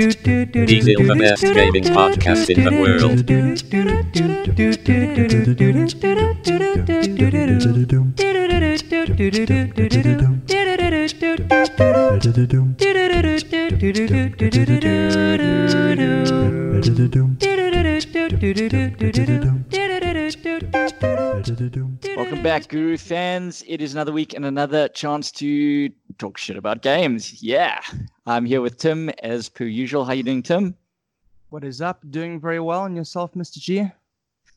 [0.66, 3.22] Diesel the best gaming podcast in the world.
[21.48, 23.64] Welcome back, Guru fans.
[23.66, 25.88] It is another week and another chance to
[26.18, 27.42] talk shit about games.
[27.42, 27.80] Yeah,
[28.26, 30.04] I'm here with Tim as per usual.
[30.04, 30.74] How you doing, Tim?
[31.48, 32.02] What is up?
[32.10, 33.58] Doing very well, and yourself, Mr.
[33.58, 33.90] G?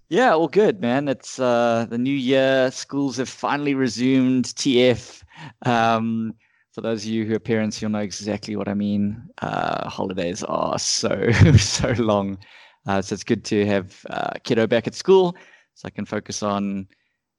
[0.09, 1.07] Yeah, all good, man.
[1.07, 2.69] It's uh, the new year.
[2.71, 4.47] Schools have finally resumed.
[4.47, 5.23] TF.
[5.65, 6.35] Um,
[6.73, 9.29] for those of you who are parents, you'll know exactly what I mean.
[9.41, 12.37] Uh, holidays are so so long,
[12.85, 15.37] uh, so it's good to have uh, kiddo back at school,
[15.81, 16.87] so I can focus on,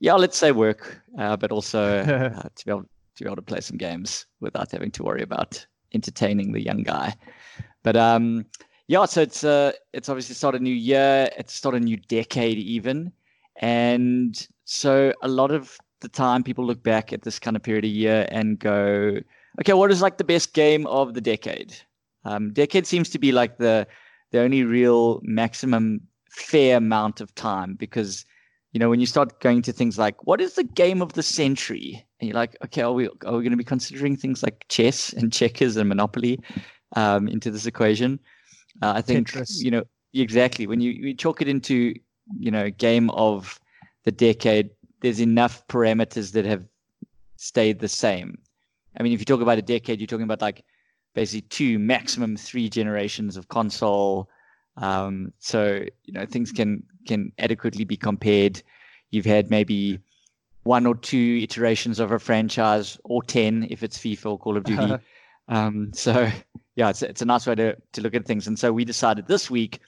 [0.01, 2.83] yeah, let's say work, uh, but also uh, to be able
[3.15, 6.83] to be able to play some games without having to worry about entertaining the young
[6.83, 7.15] guy.
[7.85, 8.47] But um,
[8.89, 12.59] yeah, so it's uh, it's obviously start a new year, it's start a new decade
[12.59, 13.13] even,
[13.61, 17.85] and so a lot of the time people look back at this kind of period
[17.85, 19.19] of year and go,
[19.61, 21.77] okay, what is like the best game of the decade?
[22.25, 23.87] Um, decade seems to be like the
[24.33, 26.01] the only real maximum
[26.33, 28.25] fair amount of time because
[28.73, 31.23] you know when you start going to things like what is the game of the
[31.23, 32.05] century?
[32.19, 35.13] And you're like okay are we are we going to be considering things like chess
[35.13, 36.41] and checkers and monopoly
[36.97, 38.19] um, into this equation?
[38.81, 39.63] Uh, i think Tetris.
[39.63, 40.67] you know exactly.
[40.67, 41.95] When you, you chalk it into
[42.39, 43.61] you know game of
[44.05, 44.71] the decade
[45.01, 46.65] there's enough parameters that have
[47.37, 48.39] stayed the same.
[48.99, 50.65] I mean if you talk about a decade you're talking about like
[51.15, 54.31] basically two maximum three generations of console
[54.77, 58.63] um, so you know things can can adequately be compared.
[59.11, 59.99] You've had maybe
[60.65, 64.65] one or two iterations of a franchise, or ten if it's FIFA or Call of
[64.65, 64.95] Duty.
[65.49, 66.31] um, so
[66.77, 68.47] yeah, it's it's a nice way to to look at things.
[68.47, 69.81] And so we decided this week,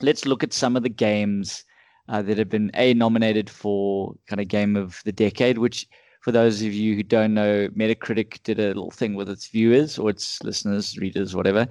[0.00, 1.64] let's look at some of the games
[2.08, 5.86] uh, that have been a nominated for kind of game of the decade, which.
[6.20, 9.98] For those of you who don't know, Metacritic did a little thing with its viewers
[9.98, 11.66] or its listeners, readers, whatever,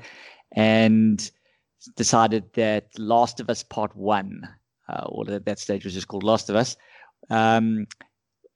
[0.58, 1.31] and
[1.96, 4.47] decided that Last of Us Part One,
[4.90, 6.75] uh, or at that stage was just called Last of Us,
[7.30, 7.88] um,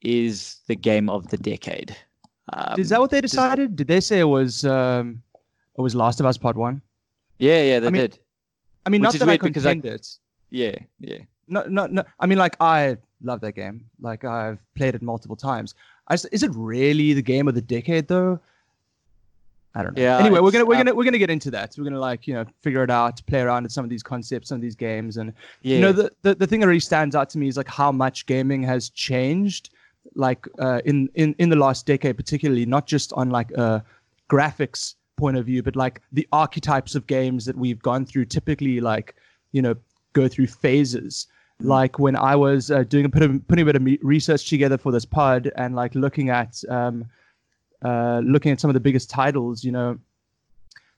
[0.01, 1.95] is the game of the decade.
[2.53, 3.75] Um, is that what they decided?
[3.75, 5.21] Did they say it was um,
[5.77, 6.81] it was Last of Us Part One?
[7.39, 8.19] Yeah, yeah, they I mean, did.
[8.85, 10.07] I mean, Which not that I because I- contend it.
[10.51, 11.17] Yeah, yeah.
[11.47, 12.03] No, no, no.
[12.19, 13.85] I mean, like I love that game.
[13.99, 15.75] Like I've played it multiple times.
[16.07, 18.39] I is it really the game of the decade though?
[19.77, 20.01] I don't know.
[20.01, 21.75] Yeah, Anyway, we're gonna we're uh, gonna we're gonna get into that.
[21.77, 24.49] We're gonna like you know figure it out, play around with some of these concepts,
[24.49, 25.75] some of these games, and Yeah.
[25.75, 27.91] you know the, the the thing that really stands out to me is like how
[27.91, 29.69] much gaming has changed
[30.13, 33.83] like uh, in in in the last decade particularly not just on like a
[34.29, 38.79] graphics point of view but like the archetypes of games that we've gone through typically
[38.79, 39.15] like
[39.51, 39.75] you know
[40.13, 41.27] go through phases
[41.59, 44.91] like when i was uh, doing a of putting a bit of research together for
[44.91, 47.05] this pod and like looking at um
[47.87, 49.97] uh looking at some of the biggest titles you know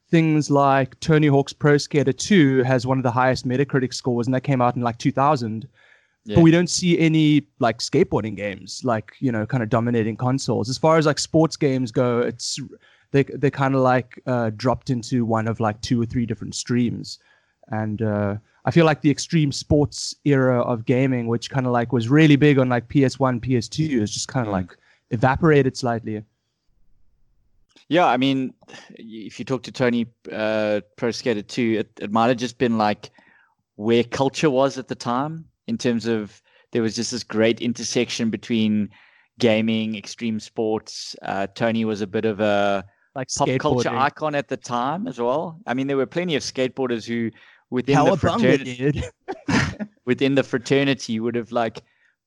[0.10, 4.34] things like Tony Hawk's Pro Skater 2 has one of the highest Metacritic scores, and
[4.34, 5.68] that came out in like 2000.
[6.24, 6.36] Yeah.
[6.36, 10.70] But we don't see any like skateboarding games, like you know, kind of dominating consoles.
[10.70, 12.60] As far as like sports games go, it's
[13.12, 16.56] they they kind of like uh, dropped into one of like two or three different
[16.56, 17.20] streams,
[17.70, 21.92] and uh, I feel like the extreme sports era of gaming, which kind of like
[21.94, 24.58] was really big on like PS1, PS2, is just kind of Mm.
[24.60, 24.78] like
[25.12, 26.24] evaporated slightly.
[27.90, 28.54] Yeah, I mean,
[28.96, 32.78] if you talk to Tony uh, Pro Skater 2, it, it might have just been
[32.78, 33.12] like
[33.76, 38.30] where culture was at the time in terms of there was just this great intersection
[38.30, 38.90] between
[39.40, 41.16] gaming, extreme sports.
[41.22, 42.84] Uh, Tony was a bit of a
[43.16, 45.60] Like pop culture icon at the time as well.
[45.68, 47.32] I mean, there were plenty of skateboarders who
[47.70, 49.04] within the fraternity
[50.06, 51.84] within the fraternity would have like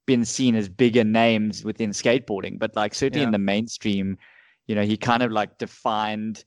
[0.07, 4.19] been seen as bigger names within skateboarding but like certainly in the mainstream
[4.67, 6.45] you know he kind of like defined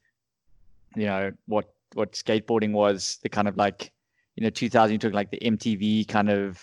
[0.96, 3.92] you know what what skateboarding was the kind of like
[4.36, 6.62] you know 2000 you took like the mtv kind of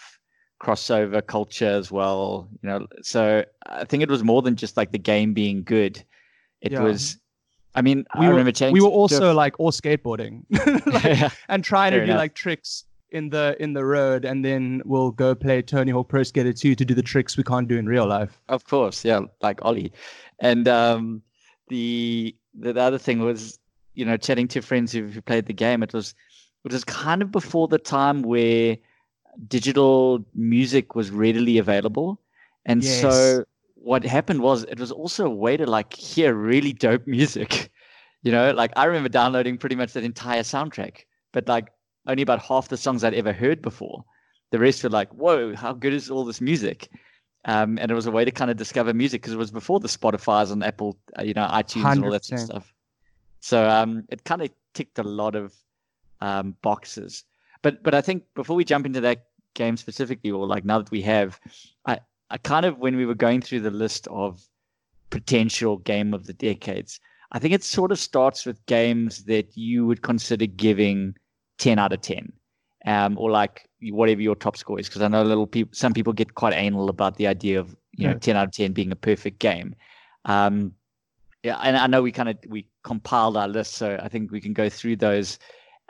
[0.61, 4.93] crossover culture as well you know so i think it was more than just like
[4.93, 6.03] the game being good
[6.61, 6.83] it Yeah.
[6.83, 7.17] was
[7.75, 10.43] i mean we i were, remember changing we were also like all skateboarding
[10.93, 12.21] like, yeah, and trying Fair to do enough.
[12.21, 16.23] like tricks in the in the road and then we'll go play Tony Hawk Pro
[16.23, 18.39] Skater 2 to do the tricks we can't do in real life.
[18.49, 19.93] Of course, yeah, like Ollie.
[20.39, 21.21] And um,
[21.71, 23.59] the, the the other thing was,
[23.95, 25.83] you know, chatting to friends who, who played the game.
[25.83, 26.15] It was
[26.65, 28.77] it was kind of before the time where
[29.49, 32.21] digital music was readily available,
[32.67, 32.85] and Yes.
[32.85, 33.45] so
[33.77, 37.71] what happened was it was also a way to like hear really dope music.
[38.23, 41.69] You know, like I remember downloading pretty much that entire soundtrack, but like
[42.07, 44.05] only about half the songs I'd ever heard before.
[44.51, 46.91] The rest were like, whoa, how good is all this music?
[47.47, 49.81] Um, and it was a way to kind of discover music because it was before
[49.81, 52.75] the Spotify's and Apple, uh, you know, iTunes and all that sort of stuff.
[53.41, 55.55] So um, it kind of ticked a lot of
[56.21, 57.25] um, boxes.
[57.63, 60.91] But but I think before we jump into that game specifically, or like now that
[60.91, 61.41] we have,
[61.87, 62.01] I
[62.31, 64.47] I kind of when we were going through the list of
[65.11, 67.01] potential game of the decades,
[67.33, 71.15] I think it sort of starts with games that you would consider giving
[71.59, 72.33] ten out of ten,
[72.87, 74.89] um, or like whatever your top score is.
[74.89, 78.07] Because I know little people, some people get quite anal about the idea of you
[78.07, 79.75] know ten out of ten being a perfect game.
[80.25, 80.75] Um,
[81.43, 84.41] yeah, and I know we kind of we compiled our list, so I think we
[84.41, 85.39] can go through those.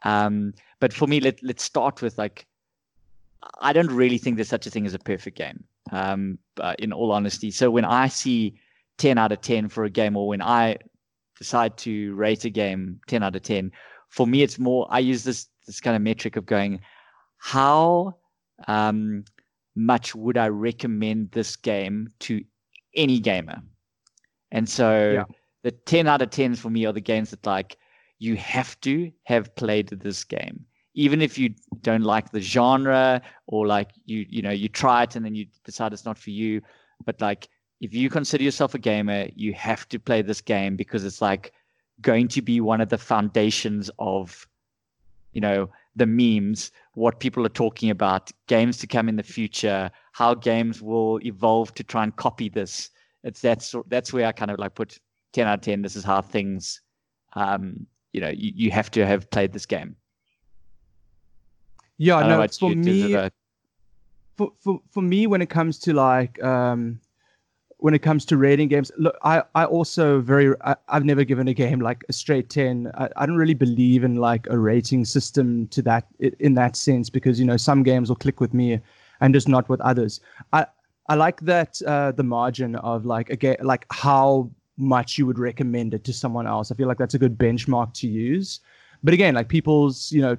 [0.04, 2.46] Um, but for me, let let's start with like,
[3.60, 5.64] I don't really think there's such a thing as a perfect game.
[5.92, 8.54] Um, uh, in all honesty, so when I see
[8.96, 10.76] ten out of ten for a game, or when I
[11.36, 13.72] decide to rate a game ten out of ten,
[14.08, 16.80] for me it's more I use this this kind of metric of going,
[17.38, 18.16] how
[18.66, 19.24] um,
[19.76, 22.42] much would I recommend this game to
[22.94, 23.62] any gamer?
[24.50, 25.24] And so Yeah.
[25.62, 27.76] the 10 out of 10s for me are the games that like
[28.18, 30.66] you have to have played this game.
[30.94, 35.14] Even if you don't like the genre or like you you know you try it
[35.14, 36.60] and then you decide it's not for you,
[37.04, 37.48] but like
[37.80, 41.52] if you consider yourself a gamer, you have to play this game because it's like
[42.00, 44.46] going to be one of the foundations of
[45.32, 49.90] you know the memes what people are talking about games to come in the future
[50.12, 52.90] how games will evolve to try and copy this.
[53.22, 54.98] It's that's that's where i kind of like put
[55.32, 56.80] 10 out of 10 this is how things
[57.34, 59.96] um you know you, you have to have played this game.
[61.98, 63.28] Yeah, I know no, for you, me,
[64.36, 66.98] for, for for me when it comes to like um
[67.80, 71.48] when it comes to rating games look i i also very I, i've never given
[71.48, 75.04] a game like a straight 10 I, I don't really believe in like a rating
[75.04, 76.06] system to that
[76.38, 78.80] in that sense because you know some games will click with me
[79.20, 80.20] and just not with others
[80.52, 80.66] i
[81.08, 85.92] i like that uh the margin of like again like how much you would recommend
[85.94, 88.60] it to someone else i feel like that's a good benchmark to use
[89.02, 90.36] but again like people's you know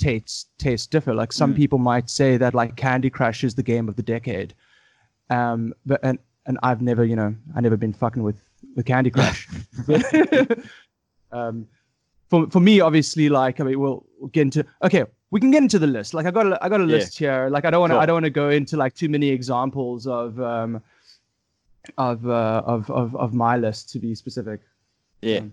[0.00, 1.14] tastes tastes differ.
[1.14, 1.56] Like some Mm.
[1.56, 4.54] people might say that like Candy Crush is the game of the decade.
[5.28, 6.18] Um, but and
[6.50, 8.42] and I've never, you know, I never been fucking with
[8.76, 9.48] with Candy Crush.
[11.32, 11.66] um,
[12.28, 15.04] for for me, obviously, like I mean, we'll, we'll get into okay.
[15.32, 16.12] We can get into the list.
[16.12, 16.96] Like I got a, I got a Yeah.
[16.96, 17.48] list here.
[17.50, 17.98] Like I don't want to.
[17.98, 20.82] I don't want to go into like too many examples of um
[21.98, 24.60] of uh of of of my list to be specific.
[25.22, 25.52] yeah Um,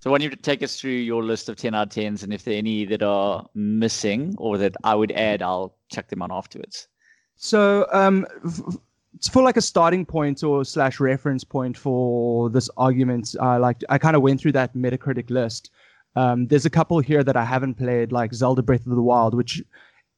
[0.00, 2.32] so why don't you take us through your list of 10 out of 10s and
[2.32, 6.22] if there are any that are missing or that i would add i'll chuck them
[6.22, 6.86] on afterwards
[7.36, 8.76] So, um, f-
[9.30, 13.98] for like a starting point or slash reference point for this argument, I like I
[13.98, 15.70] kind of went through that Metacritic list.
[16.16, 19.34] Um, there's a couple here that I haven't played, like Zelda Breath of the Wild,
[19.34, 19.62] which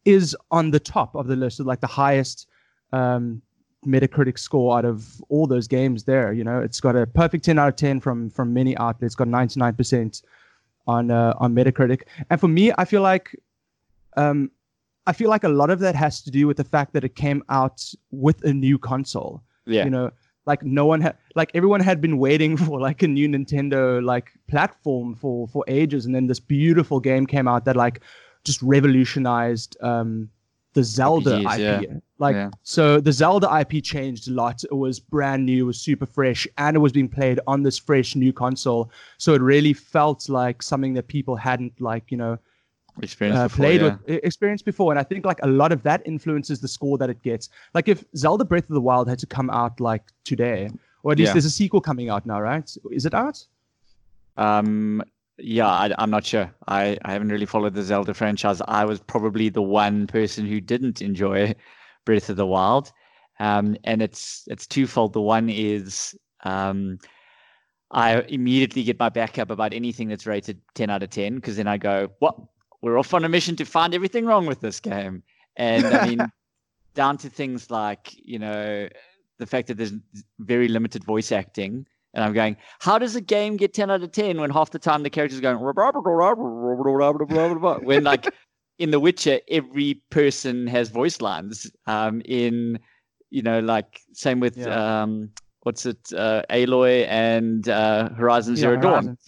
[0.04, 2.46] is on the top of the list, like the highest
[2.92, 3.42] um,
[3.86, 6.04] Metacritic score out of all those games.
[6.04, 9.14] There, you know, it's got a perfect 10 out of 10 from from many outlets.
[9.14, 10.22] Got 99%
[10.86, 13.36] on uh, on Metacritic, and for me, I feel like
[14.16, 14.50] um,
[15.08, 17.14] I feel like a lot of that has to do with the fact that it
[17.16, 17.78] came out
[18.10, 19.43] with a new console.
[19.66, 20.10] yeah You know,
[20.50, 23.80] like no one had, like everyone had been waiting for like a new Nintendo
[24.12, 27.97] like platform for for ages, and then this beautiful game came out that like
[28.44, 30.28] just revolutionized um
[30.75, 32.02] the Zelda RPGs, IP.
[32.18, 32.50] Like Yeah.
[32.62, 34.56] so, the Zelda IP changed a lot.
[34.64, 37.78] It was brand new, it was super fresh, and it was being played on this
[37.78, 38.90] fresh new console.
[39.18, 42.38] So it really felt like something that people hadn't like you know
[43.02, 43.97] experience uh, before, played yeah.
[44.07, 47.11] with experience before and i think like a lot of that influences the score that
[47.11, 50.69] it gets like if zelda breath of the wild had to come out like today
[51.02, 51.33] or at least Yeah.
[51.35, 53.45] there's a sequel coming out now right is it out
[54.37, 55.02] Um,
[55.40, 56.52] yeah, I, I'm not sure.
[56.67, 58.61] I, I haven't really followed the Zelda franchise.
[58.67, 61.55] I was probably the one person who didn't enjoy
[62.05, 62.93] Breath of the Wild,
[63.40, 65.12] um, and it's it's twofold.
[65.12, 66.99] The one is um,
[67.90, 71.57] I immediately get my back up about anything that's rated 10 out of 10 because
[71.57, 72.37] then I go, "What?
[72.82, 75.23] We're off on a mission to find everything wrong with this game."
[75.56, 76.30] And I mean,
[76.94, 78.88] down to things like you know
[79.38, 79.92] the fact that there's
[80.40, 81.87] very limited voice acting.
[82.14, 84.78] And I'm going, how does a game get 10 out of 10 when half the
[84.78, 85.61] time the character's going,
[87.85, 88.26] when like
[88.78, 91.70] in The Witcher, every person has voice lines.
[91.87, 92.78] Um, in,
[93.30, 95.02] you know, like same with, Yeah.
[95.02, 95.30] um,
[95.62, 99.18] what's it, uh, Aloy and uh, Horizon Yeah, Zero Dawn, Horizon.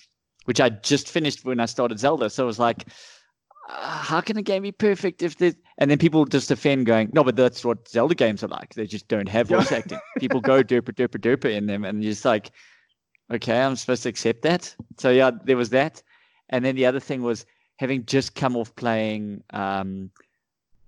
[0.47, 2.31] which I just finished when I started Zelda.
[2.31, 2.87] So it was like,
[3.69, 7.23] how can a game be perfect if there's and then people just defend going no
[7.23, 8.75] but that's what zelda games are like.
[8.75, 9.99] They just don't have voice acting.
[10.19, 12.51] People go derpa derpa derpa in them and you're just like
[13.33, 14.75] okay i'm supposed to accept that?
[14.99, 16.03] So yeah there was that.
[16.49, 20.11] And then the other thing was having just come off playing um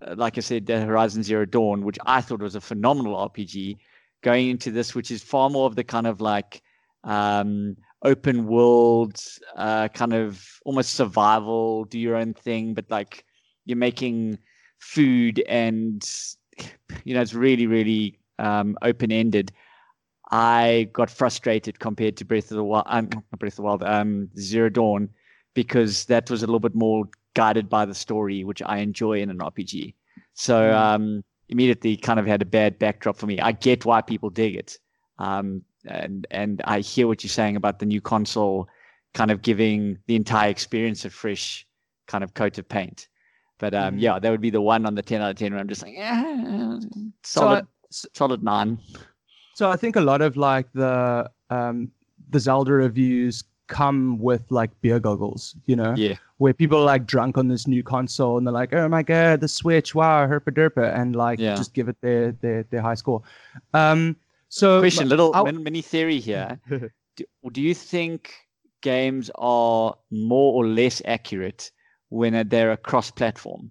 [0.06, 3.76] uh, like i said horizon zero dawn which i thought was a phenomenal rpg
[4.22, 6.62] going into this which is far more of the kind of like
[7.04, 9.20] um open world
[9.56, 13.24] uh, kind of almost survival, do your own thing, but like
[13.64, 14.38] you're making
[14.78, 16.08] food and
[17.04, 19.52] you know it's really really um, open ended.
[20.30, 24.30] I got frustrated compared to Breath of the Wild, um, Breath of the Wild, um,
[24.38, 25.10] Zero Dawn,
[25.52, 27.04] because that was a little bit more
[27.34, 29.94] guided by the story, which I enjoy in an RPG.
[30.32, 30.74] So mm.
[30.74, 33.40] um, immediately kind of had a bad backdrop for me.
[33.40, 34.78] I get why people dig it.
[35.18, 38.68] Um, and and I hear what you're saying about the new console
[39.14, 41.66] kind of giving the entire experience a fresh
[42.06, 43.08] kind of coat of paint.
[43.58, 43.98] But um, mm-hmm.
[43.98, 45.82] yeah, that would be the one on the 10 out of 10 where I'm just
[45.82, 46.78] like, yeah,
[47.22, 48.78] solid, so I, solid nine.
[49.54, 51.92] So I think a lot of like the um,
[52.30, 55.94] the Zelda reviews come with like beer goggles, you know?
[55.96, 56.16] Yeah.
[56.38, 59.40] Where people are like drunk on this new console and they're like, oh my God,
[59.40, 61.54] the Switch, wow, herpa derpa, and like yeah.
[61.54, 63.22] just give it their, their, their high score.
[63.74, 64.16] Um,
[64.52, 65.50] so, question, little I'll...
[65.50, 66.60] mini theory here.
[67.16, 68.34] do, do you think
[68.82, 71.70] games are more or less accurate
[72.10, 73.70] when they're cross platform?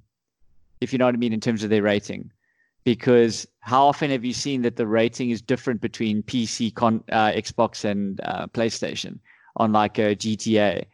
[0.79, 2.31] If you know what I mean, in terms of their rating.
[2.83, 7.31] Because how often have you seen that the rating is different between PC, con, uh,
[7.33, 9.19] Xbox, and uh, PlayStation
[9.57, 10.85] on like a GTA?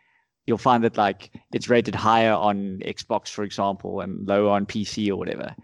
[0.48, 5.10] You'll find that like it's rated higher on Xbox, for example, and lower on PC
[5.10, 5.56] or whatever.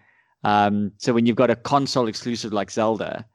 [0.45, 3.25] Um, so when you've got a console exclusive like Zelda,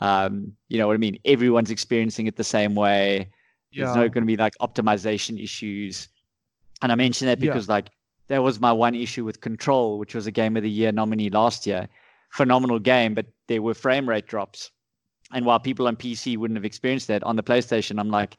[0.00, 1.18] um, you know what I mean?
[1.24, 3.30] Everyone's experiencing it the same way.
[3.70, 3.84] Yeah.
[3.84, 6.08] There's no going to be like optimization issues.
[6.82, 7.74] And I mention that because yeah.
[7.74, 7.90] like
[8.28, 11.30] that was my one issue with Control, which was a game of the year nominee
[11.30, 11.88] last year.
[12.30, 14.70] Phenomenal game, but there were frame rate drops.
[15.32, 18.36] And while people on PC wouldn't have experienced that on the PlayStation, I'm like,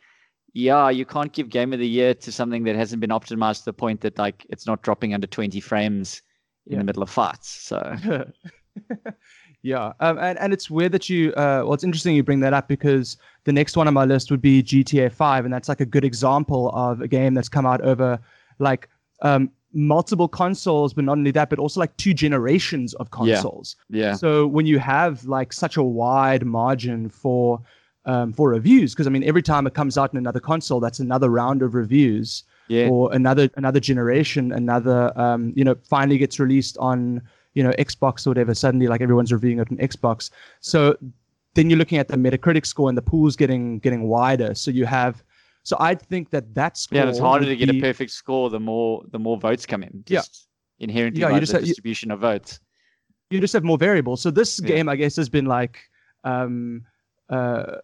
[0.54, 3.66] yeah, you can't give game of the year to something that hasn't been optimized to
[3.66, 6.22] the point that like it's not dropping under 20 frames
[6.66, 6.80] in yeah.
[6.80, 7.50] the middle of fights.
[7.50, 7.98] So
[9.62, 11.32] Yeah, um, and and it's weird that you.
[11.32, 14.32] Uh, well, it's interesting you bring that up because the next one on my list
[14.32, 17.66] would be GTA Five, and that's like a good example of a game that's come
[17.66, 18.20] out over
[18.60, 18.88] like
[19.22, 23.76] um, multiple consoles, but not only that, but also like two generations of consoles.
[23.90, 24.06] Yeah.
[24.06, 24.14] yeah.
[24.14, 27.62] So when you have like such a wide margin for
[28.06, 31.00] um, for reviews, because I mean, every time it comes out in another console, that's
[31.00, 32.44] another round of reviews.
[32.70, 32.88] Yeah.
[32.88, 37.22] Or another another generation, another um, you know, finally gets released on
[37.54, 40.30] you know Xbox or whatever, suddenly like everyone's reviewing it on Xbox.
[40.60, 40.98] So
[41.56, 44.54] then you're looking at the Metacritic score and the pool's getting getting wider.
[44.56, 45.24] So you have
[45.64, 48.60] so I think that that's yeah, it's harder to get be, a perfect score the
[48.60, 50.04] more the more votes come in.
[50.06, 52.60] Just yeah, inherently yeah, you just the have, distribution you, of votes.
[53.30, 54.22] You just have more variables.
[54.22, 54.68] So this yeah.
[54.68, 55.80] game, I guess, has been like
[56.24, 56.84] um
[57.30, 57.78] uh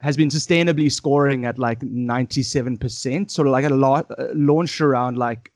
[0.00, 5.16] has been sustainably scoring at like 97%, sort of like a lot uh, launched around
[5.16, 5.50] like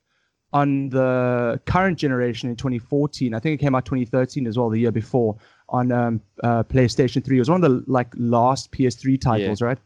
[0.53, 3.35] on the current generation in 2014.
[3.35, 5.37] I think it came out 2013 as well, the year before
[5.69, 7.37] on um, uh, PlayStation 3.
[7.37, 9.67] It was one of the like last PS3 titles, yeah.
[9.67, 9.79] right?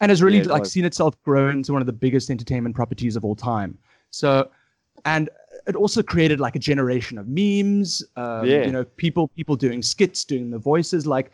[0.00, 0.72] And has really yeah, it like was.
[0.72, 3.78] seen itself grow into one of the biggest entertainment properties of all time.
[4.10, 4.50] So,
[5.06, 5.30] and
[5.66, 8.02] it also created like a generation of memes.
[8.16, 8.64] Um, yeah.
[8.64, 11.06] You know, people people doing skits, doing the voices.
[11.06, 11.32] Like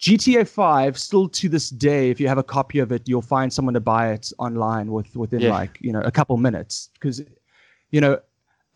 [0.00, 3.52] GTA 5 still to this day if you have a copy of it you'll find
[3.52, 5.50] someone to buy it online with within yeah.
[5.50, 6.90] like you know a couple minutes.
[6.94, 7.22] Because
[7.90, 8.18] you know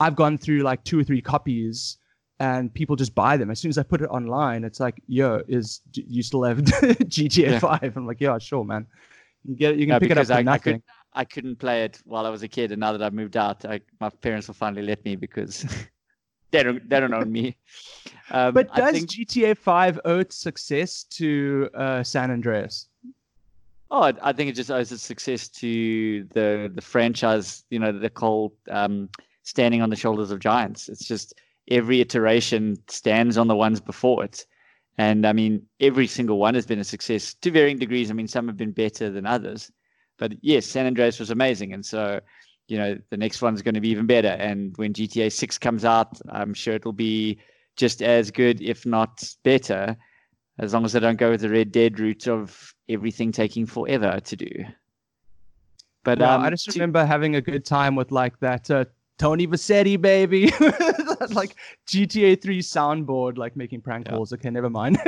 [0.00, 1.98] I've gone through like two or three copies
[2.40, 3.50] and people just buy them.
[3.50, 7.50] As soon as I put it online it's like yo is you still have GTA
[7.52, 7.58] yeah.
[7.58, 8.86] 5 I'm like yeah sure man.
[9.44, 10.82] You can get it, you can no, pick it up for I, nothing I, could,
[11.14, 13.64] I couldn't play it while I was a kid and now that I've moved out
[13.64, 15.66] I, my parents will finally let me because
[16.50, 17.56] they don't they don't own me.
[18.30, 19.10] Um, but does think...
[19.10, 22.88] GTA Five owe its success to uh, San Andreas?
[23.90, 27.64] Oh, I, I, think it just owes its success to the the franchise.
[27.70, 29.08] You know, the whole um,
[29.44, 30.88] standing on the shoulders of giants.
[30.88, 31.34] It's just
[31.70, 34.46] every iteration stands on the ones before it.
[34.98, 38.10] And I mean, every single one has been a success to varying degrees.
[38.10, 39.70] I mean, some have been better than others.
[40.18, 41.72] But yes, San Andreas was amazing.
[41.72, 42.20] And so
[42.68, 44.28] you know the next one's going to be even better.
[44.28, 47.38] And when GTA Six comes out, I'm sure it'll be
[47.76, 49.96] just as good, if not better,
[50.58, 54.20] as long as they don't go with the Red Dead route of everything taking forever
[54.20, 54.50] to do.
[56.04, 58.84] But um, I just remember having a good time with like that uh,
[59.18, 60.46] Tony Vercetti baby,
[61.30, 61.56] like
[61.86, 64.14] GTA 3 soundboard, like making prank yeah.
[64.14, 64.32] calls.
[64.32, 64.98] Okay, never mind.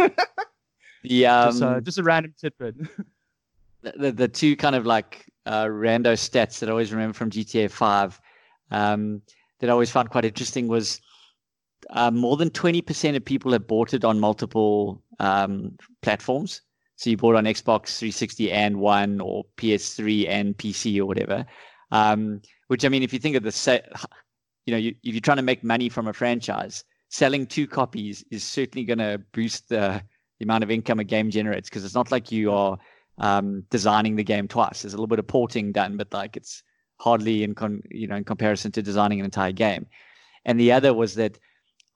[1.03, 2.77] yeah um, just, uh, just a random tidbit.
[3.83, 7.71] the, the two kind of like uh, rando stats that I always remember from GTA
[7.71, 8.21] 5.
[8.71, 9.23] um,
[9.61, 11.01] that I always found quite interesting was
[11.91, 16.63] uh, more than 20% of people have bought it on multiple um, platforms.
[16.97, 21.47] So you bought on Xbox 360 and One or PS3 and PC or whatever.
[21.93, 23.91] Um, which I mean, if you think of the set,
[24.67, 28.25] you know, you, if you're trying to make money from a franchise, selling two copies
[28.31, 30.03] is certainly going to boost the,
[30.39, 32.79] the amount of income a game generates because it's not like you are
[33.19, 34.83] um, designing the game twice.
[34.83, 36.63] There's a little bit of porting done, but like it's
[36.99, 39.87] hardly in con, you know in comparison to designing an entire game.
[40.45, 41.39] And the other was that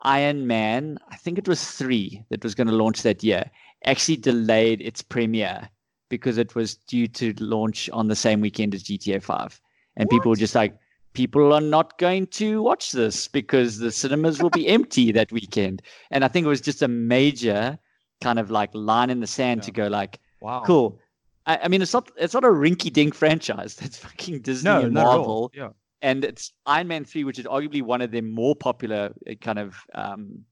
[0.03, 3.51] Iron Man, I think it was three that was going to launch that year,
[3.85, 5.69] actually delayed its premiere
[6.11, 9.61] because it was due to launch on the same weekend as GTA 5.
[9.97, 10.11] And what?
[10.11, 10.77] people were just like,
[11.15, 15.83] people are not going to watch this because the cinemas will be empty that weekend.
[16.11, 17.79] And I think it was just a major
[18.21, 19.67] kind of like line in the sand yeah.
[19.67, 20.99] to go like, wow, cool.
[21.47, 23.75] I, I, mean, it's not it's not a rinky dink franchise.
[23.81, 25.51] That's fucking Disney no, and Marvel.
[25.55, 25.71] Yeah.
[26.03, 29.59] And it's Iron Man three, which is arguably one of their more popular uh, kind
[29.59, 30.45] of um,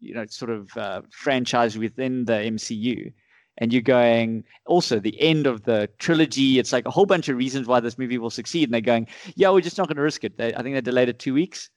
[0.00, 3.12] you know sort of uh, franchise within the MCU.
[3.58, 6.58] And you're going also the end of the trilogy.
[6.58, 9.06] It's like a whole bunch of reasons why this movie will succeed, and they're going,
[9.34, 10.36] yeah, we're just not going to risk it.
[10.36, 11.70] They, I think they delayed it two weeks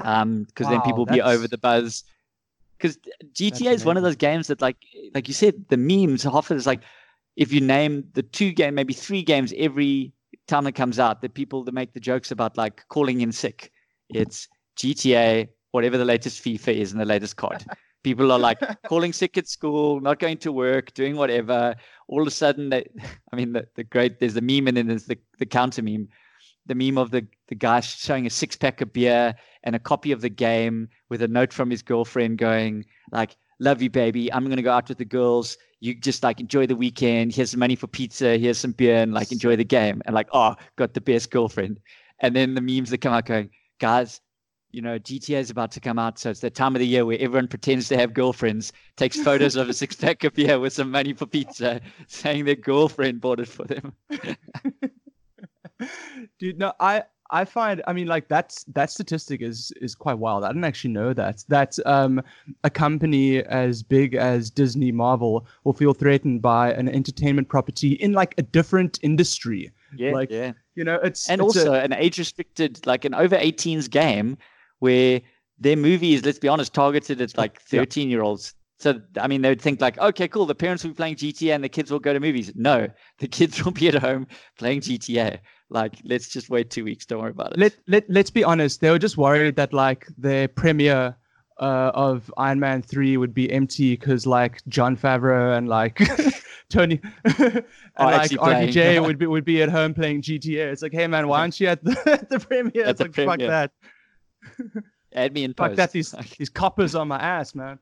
[0.00, 2.04] because um, wow, then people will be over the buzz.
[2.78, 2.96] Because
[3.34, 4.76] GTA is one of those games that, like,
[5.14, 6.80] like you said, the memes half of it is like,
[7.40, 10.12] if you name the two game, maybe three games every
[10.46, 13.72] time it comes out, the people that make the jokes about like calling in sick,
[14.10, 17.64] it's GTA, whatever the latest FIFA is and the latest COD.
[18.02, 21.74] People are like calling sick at school, not going to work, doing whatever.
[22.08, 22.86] All of a sudden, they,
[23.32, 26.08] I mean, the, the great, there's a meme and then there's the, the counter meme.
[26.66, 30.12] The meme of the, the guy showing a six pack of beer and a copy
[30.12, 34.30] of the game with a note from his girlfriend going, like, love you, baby.
[34.30, 37.34] I'm going to go out with the girls you just like enjoy the weekend.
[37.34, 38.36] Here's some money for pizza.
[38.36, 40.02] Here's some beer, and like enjoy the game.
[40.04, 41.80] And like, oh, got the best girlfriend.
[42.20, 44.20] And then the memes that come out going, guys,
[44.72, 47.04] you know, GTA is about to come out, so it's that time of the year
[47.04, 50.72] where everyone pretends to have girlfriends, takes photos of a six pack of beer with
[50.72, 53.92] some money for pizza, saying their girlfriend bought it for them.
[56.38, 60.44] Dude, no, I I find, I mean, like that's that statistic is is quite wild.
[60.44, 62.22] I didn't actually know that that um,
[62.64, 68.12] a company as big as Disney, Marvel, will feel threatened by an entertainment property in
[68.12, 69.70] like a different industry.
[69.96, 70.52] Yeah, like, yeah.
[70.74, 74.36] You know, it's and it's also a, an age restricted, like an over 18s game,
[74.78, 75.20] where
[75.58, 78.12] their movie is, let's be honest, targeted at like 13 yeah.
[78.12, 78.54] year olds.
[78.78, 80.46] So I mean, they would think like, okay, cool.
[80.46, 82.50] The parents will be playing GTA and the kids will go to movies.
[82.54, 82.88] No,
[83.18, 84.26] the kids will be at home
[84.58, 85.38] playing GTA.
[85.70, 87.06] Like, let's just wait two weeks.
[87.06, 87.58] Don't worry about it.
[87.58, 88.80] Let let let's be honest.
[88.80, 91.14] They were just worried that like the premiere
[91.60, 96.00] uh, of Iron Man three would be empty because like Jon Favreau and like
[96.70, 97.64] Tony and
[97.98, 100.72] like RDJ would be would be at home playing GTA.
[100.72, 102.84] It's like, hey man, why aren't you at the, the premiere?
[102.84, 103.48] At it's the like, premiere.
[103.48, 103.70] fuck
[104.72, 104.82] that.
[105.12, 105.76] Add me in Fuck post.
[105.76, 105.92] that.
[105.92, 107.78] These these coppers on my ass, man.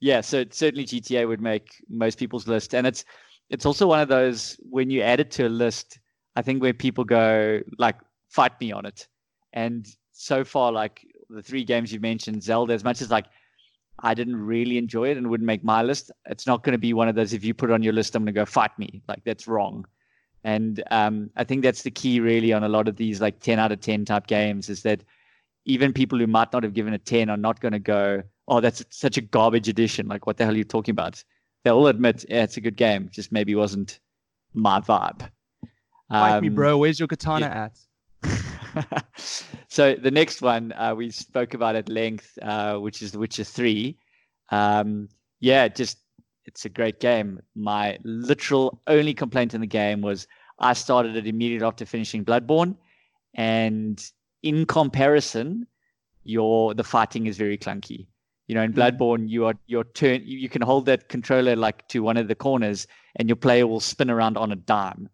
[0.00, 3.04] yeah, so certainly GTA would make most people's list, and it's
[3.50, 5.98] it's also one of those when you add it to a list
[6.36, 7.96] I think where people go like
[8.28, 9.08] fight me on it.
[9.52, 13.26] And so far, like the three games you mentioned, Zelda, as much as like
[14.00, 16.92] I didn't really enjoy it and wouldn't make my list, it's not going to be
[16.92, 17.32] one of those.
[17.32, 19.02] If you put it on your list, I'm going to go fight me.
[19.08, 19.86] Like that's wrong.
[20.44, 23.58] And um, I think that's the key, really, on a lot of these like 10
[23.58, 25.02] out of 10 type games is that
[25.64, 28.60] even people who might not have given a 10 are not going to go, oh,
[28.60, 30.06] that's such a garbage edition.
[30.06, 31.24] Like, what the hell are you talking about?
[31.64, 33.98] They'll admit, yeah, it's a good game, just maybe wasn't
[34.54, 35.28] my vibe.
[36.08, 36.78] Fight um, me, bro.
[36.78, 37.64] Where's your katana yeah.
[37.64, 39.04] at?
[39.68, 43.44] so the next one uh, we spoke about at length, uh, which is The Witcher
[43.44, 43.98] Three.
[44.50, 45.08] Um,
[45.40, 45.98] yeah, just
[46.44, 47.40] it's a great game.
[47.54, 50.26] My literal only complaint in the game was
[50.58, 52.76] I started it immediately after finishing Bloodborne,
[53.34, 54.02] and
[54.42, 55.66] in comparison,
[56.22, 58.06] your the fighting is very clunky.
[58.46, 58.78] You know, in hmm.
[58.78, 60.22] Bloodborne, you are your turn.
[60.24, 63.80] You can hold that controller like to one of the corners, and your player will
[63.80, 65.08] spin around on a dime.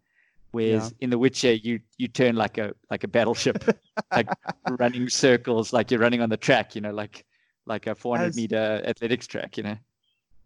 [0.53, 1.05] Whereas yeah.
[1.05, 3.63] in The Witcher, you you turn like a like a battleship,
[4.11, 4.29] like
[4.69, 7.25] running circles, like you're running on the track, you know, like
[7.65, 9.75] like a 400 as, meter athletics track, you know.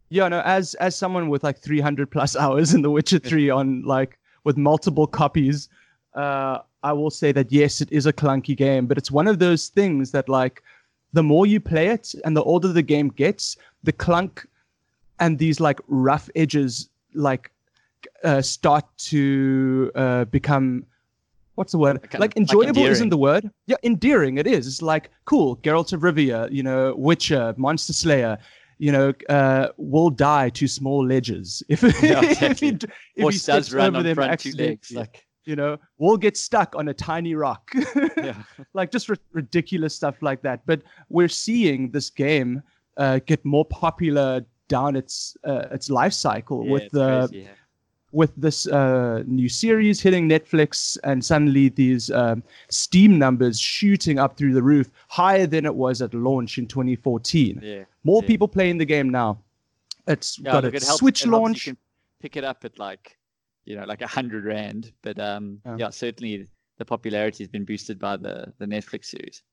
[0.07, 0.39] Yeah, no.
[0.45, 4.55] As as someone with like 300 plus hours in The Witcher 3 on like with
[4.55, 5.67] multiple copies,
[6.15, 9.39] uh, I will say that yes, it is a clunky game, but it's one of
[9.39, 10.63] those things that like
[11.11, 14.47] the more you play it and the older the game gets, the clunk
[15.19, 17.51] and these like rough edges like
[18.23, 20.85] uh, start to uh, become
[21.55, 21.99] what's the word?
[22.01, 23.49] Like, like enjoyable like isn't the word.
[23.65, 24.37] Yeah, endearing.
[24.37, 24.67] It is.
[24.67, 25.57] It's like cool.
[25.57, 28.37] Geralt of Rivia, you know, Witcher, Monster Slayer.
[28.79, 32.47] You know, uh, will die to small ledges if, yeah, exactly.
[32.47, 34.91] if he, if he steps run over them front two legs.
[34.91, 37.71] Like you know, we'll get stuck on a tiny rock.
[38.17, 38.43] Yeah.
[38.73, 40.65] like just ri- ridiculous stuff like that.
[40.65, 42.61] But we're seeing this game
[42.97, 47.49] uh, get more popular down its uh, its life cycle Yeah, with the crazy, yeah.
[48.17, 54.35] With this uh, new series hitting Netflix, and suddenly these um, Steam numbers shooting up
[54.37, 57.59] through the roof, higher than it was at launch in 2014.
[57.61, 57.83] Yeah.
[58.03, 58.27] More yeah.
[58.27, 59.37] people playing the game now.
[60.07, 61.67] It's Yeah, got look, a it helps- Switch it launch.
[61.67, 61.77] You can
[62.19, 63.19] pick it up at like,
[63.65, 64.93] you know, like a hundred rand.
[65.03, 65.75] But um, Yeah.
[65.77, 65.89] yeah.
[65.91, 66.47] certainly
[66.79, 69.43] the popularity has been boosted by the the Netflix series.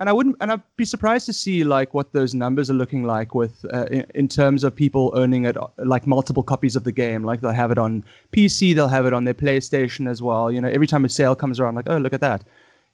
[0.00, 3.04] And I wouldn't, and I'd be surprised to see like what those numbers are looking
[3.04, 6.84] like with uh, in, in terms of people owning it, uh, like multiple copies of
[6.84, 7.22] the game.
[7.22, 10.50] Like they'll have it on PC, they'll have it on their PlayStation as well.
[10.50, 12.42] You know, every time a sale comes around, like oh look at that,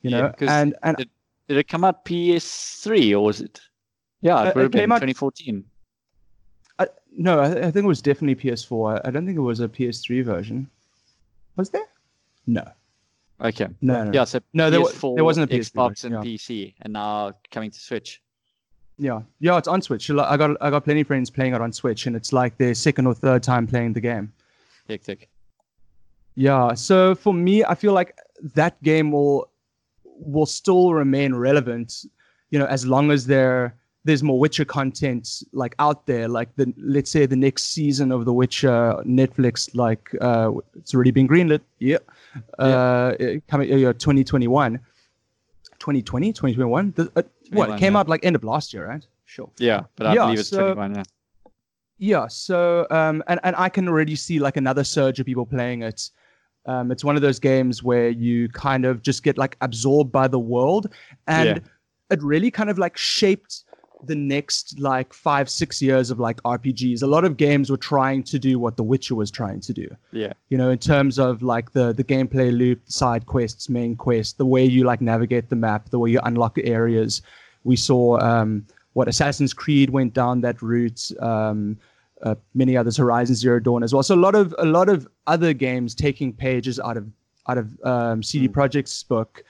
[0.02, 0.32] you Yeah, know.
[0.48, 1.10] And and Did,
[1.48, 3.60] did it come out PS3 or was it?
[4.20, 5.64] Yeah, Uh, it it have been came out- 2014.
[6.78, 9.00] I, no, I, I think it was definitely PS4.
[9.04, 10.68] I, I don't think it was a PS3 version.
[11.56, 11.86] Was there?
[12.46, 12.68] No,
[13.40, 13.66] Okay.
[13.82, 14.10] no, no.
[14.12, 16.20] Yeah, so No, there wa- PS4, there wasn't a PS3 Xbox and yeah.
[16.20, 18.22] PC, and now coming to Switch.
[18.98, 20.08] Yeah, yeah, it's on Switch.
[20.10, 22.72] I got I got plenty of friends playing it on Switch, and it's like their
[22.74, 24.32] second or third time playing the game.
[24.88, 25.28] Hectic.
[26.34, 28.16] Yeah, so for me, I feel like
[28.54, 29.50] that game will
[30.04, 32.06] will still remain relevant,
[32.50, 36.28] you know, as long as there there's more Witcher content like out there.
[36.28, 41.10] Like the let's say the next season of The Witcher, Netflix, like uh, it's already
[41.10, 41.60] been greenlit.
[41.78, 41.98] Yeah,
[42.58, 44.78] uh, it- coming uh, 2021,
[45.78, 46.92] 2020, 2021.
[46.96, 47.98] The, uh, what it came yeah.
[48.00, 49.06] out like end of last year, right?
[49.24, 49.50] Sure.
[49.58, 50.94] Yeah, but I Yeah, believe it's so- 21.
[50.94, 51.02] Yeah.
[51.98, 55.82] Yeah, so um, and and I can already see like another surge of people playing
[55.82, 56.10] it.
[56.66, 60.28] Um, it's one of those games where you kind of just get like absorbed by
[60.28, 60.92] the world,
[61.26, 61.58] and Yeah.
[62.10, 63.64] it really kind of like shaped
[64.04, 67.02] the next like five six years of like RPGs.
[67.02, 69.88] A lot of games were trying to do what The Witcher was trying to do.
[70.12, 70.32] Yeah.
[70.48, 74.46] You know, in terms of like the the gameplay loop, side quests, main quest, the
[74.46, 77.22] way you like navigate the map, the way you unlock areas.
[77.64, 81.10] We saw um, what Assassin's Creed went down that route.
[81.20, 81.78] Um,
[82.22, 84.02] uh, many others, Horizon Zero Dawn as well.
[84.02, 87.06] So a lot of a lot of other games taking pages out of
[87.48, 89.44] out of um, CD Projekt's book,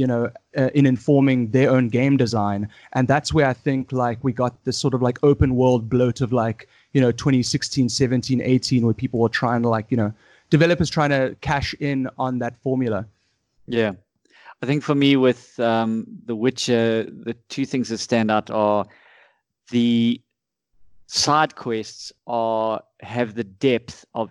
[0.00, 4.18] you know, uh, in informing their own game design, and that's where I think like
[4.24, 8.40] we got this sort of like open world bloat of like you know 2016, 17,
[8.40, 10.10] 18, where people were trying to like you know
[10.48, 13.04] developers trying to cash in on that formula.
[13.66, 13.92] Yeah.
[14.62, 18.86] I think for me, with um, The Witcher, the two things that stand out are
[19.70, 20.20] the
[21.08, 24.30] side quests are have the depth of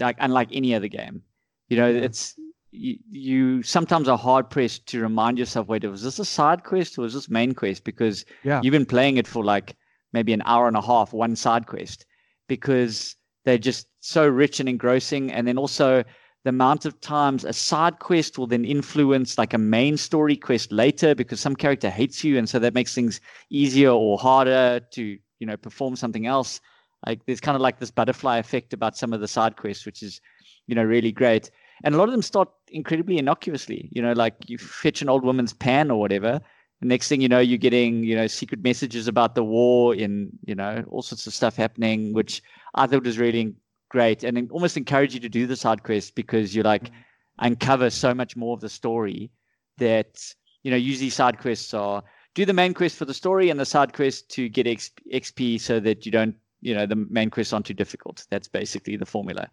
[0.00, 1.22] like unlike any other game.
[1.68, 2.36] You know, it's
[2.72, 6.98] you, you sometimes are hard pressed to remind yourself, wait, was this a side quest
[6.98, 7.84] or was this main quest?
[7.84, 8.60] Because Yeah.
[8.62, 9.76] you've been playing it for like
[10.12, 12.06] maybe an hour and a half, one side quest,
[12.48, 15.30] because they're just so rich and engrossing.
[15.30, 16.02] And then also
[16.44, 20.72] the amount of times a side quest will then influence like a main story quest
[20.72, 22.38] later because some character hates you.
[22.38, 26.60] And so that makes things easier or harder to, you know, perform something else.
[27.06, 30.02] Like there's kind of like this butterfly effect about some of the side quests, which
[30.02, 30.20] is,
[30.66, 31.50] you know, really great.
[31.84, 35.24] And a lot of them start incredibly innocuously, you know, like you fetch an old
[35.24, 36.40] woman's pan or whatever.
[36.80, 40.30] The next thing you know, you're getting, you know, secret messages about the war in,
[40.44, 42.42] you know, all sorts of stuff happening, which
[42.74, 43.54] I thought was really
[43.88, 47.46] great and almost encourage you to do the side quest because you like mm-hmm.
[47.46, 49.30] uncover so much more of the story
[49.78, 52.02] that, you know, usually side quests are
[52.34, 55.78] do the main quest for the story and the side quest to get XP so
[55.80, 58.26] that you don't, you know, the main quests aren't too difficult.
[58.30, 59.48] That's basically the formula.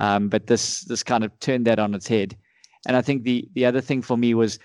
[0.00, 2.36] Um, but this this kind of turned that on its head.
[2.86, 4.58] And I think the the other thing for me was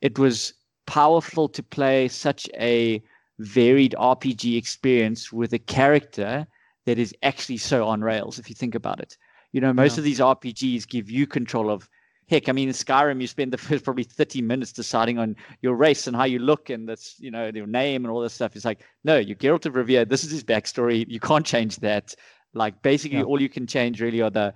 [0.00, 0.54] it was
[0.86, 3.02] powerful to play such a
[3.38, 6.46] varied RPG experience with a character
[6.86, 9.16] that is actually so on rails if you think about it.
[9.52, 10.00] You know, most Yeah.
[10.00, 11.88] of these RPGs give you control of
[12.28, 15.74] heck, I mean in Skyrim you spend the first probably 30 minutes deciding on your
[15.74, 18.56] race and how you look and that's you know your name and all this stuff.
[18.56, 21.04] It's like, no, you're Geralt of Rivia, this is his backstory.
[21.08, 22.14] You can't change that.
[22.54, 23.24] Like basically Yeah.
[23.24, 24.52] all you can change really are the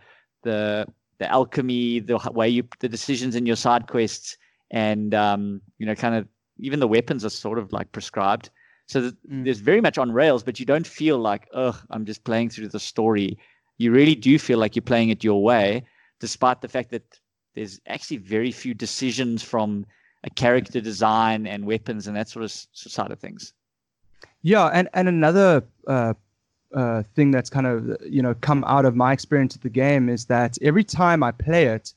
[0.51, 0.87] the
[1.19, 4.37] the alchemy, the way you the decisions in your side quests,
[4.71, 6.27] and um, you know, kind of
[6.67, 8.51] even the weapons are sort of like prescribed.
[8.89, 9.45] So that Mm.
[9.45, 12.69] there's very much on rails, but you don't feel like, oh, I'm just playing through
[12.69, 13.29] the story.
[13.79, 15.83] You really do feel like you're playing it your way,
[16.21, 17.21] despite the fact that
[17.55, 19.87] there's actually very few decisions from
[20.23, 23.53] a character design and weapons and that sort of s- side of things.
[24.43, 26.15] Yeah, and and another uh,
[26.74, 30.09] uh, thing that's kind of you know come out of my experience with the game
[30.09, 31.92] is that every time I play it,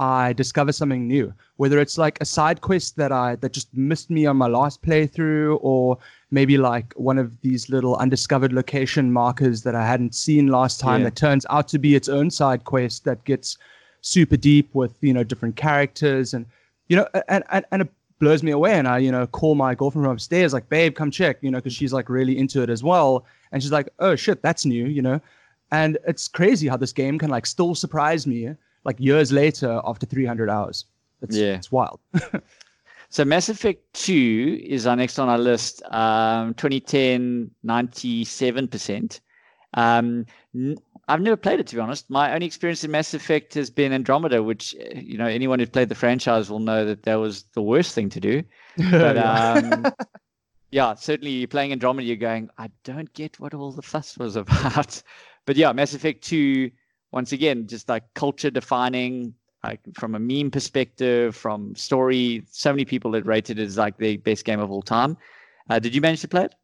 [0.00, 1.32] I discover something new.
[1.56, 4.82] Whether it's like a side quest that I that just missed me on my last
[4.82, 5.98] playthrough, or
[6.30, 11.00] maybe like one of these little undiscovered location markers that I hadn't seen last time
[11.00, 11.10] Yeah.
[11.10, 13.56] that turns out to be its own side quest that gets
[14.00, 16.44] super deep with you know different characters and
[16.88, 17.88] you know and and, and it
[18.20, 21.10] blows me away and I you know call my girlfriend from upstairs like babe come
[21.10, 24.14] check you know because she's like really into it as well and she's like oh
[24.16, 25.20] shit that's new you know
[25.72, 30.06] and it's crazy how this game can like still surprise me like years later after
[30.06, 30.84] 300 hours
[31.22, 31.54] it's, Yeah.
[31.56, 32.00] it's wild
[33.10, 35.82] So Mass Effect 2 is our next on our list.
[35.92, 39.20] Um, 2010, 97%.
[39.74, 40.76] Um, n-
[41.08, 42.08] I've never played it to be honest.
[42.08, 45.68] My only experience in Mass Effect has been Andromeda, which uh, you know anyone who's
[45.68, 48.42] played the franchise will know that that was the worst thing to do.
[48.90, 49.86] But um,
[50.70, 54.34] yeah, certainly you're playing Andromeda, you're going, I don't get what all the fuss was
[54.44, 55.02] about.
[55.46, 56.70] But yeah, Mass Effect 2,
[57.12, 62.42] once again, just like culture defining, like from a meme perspective, from story.
[62.50, 65.16] So many people had rated it as like the best game of all time.
[65.70, 66.54] Uh, did you manage to play it?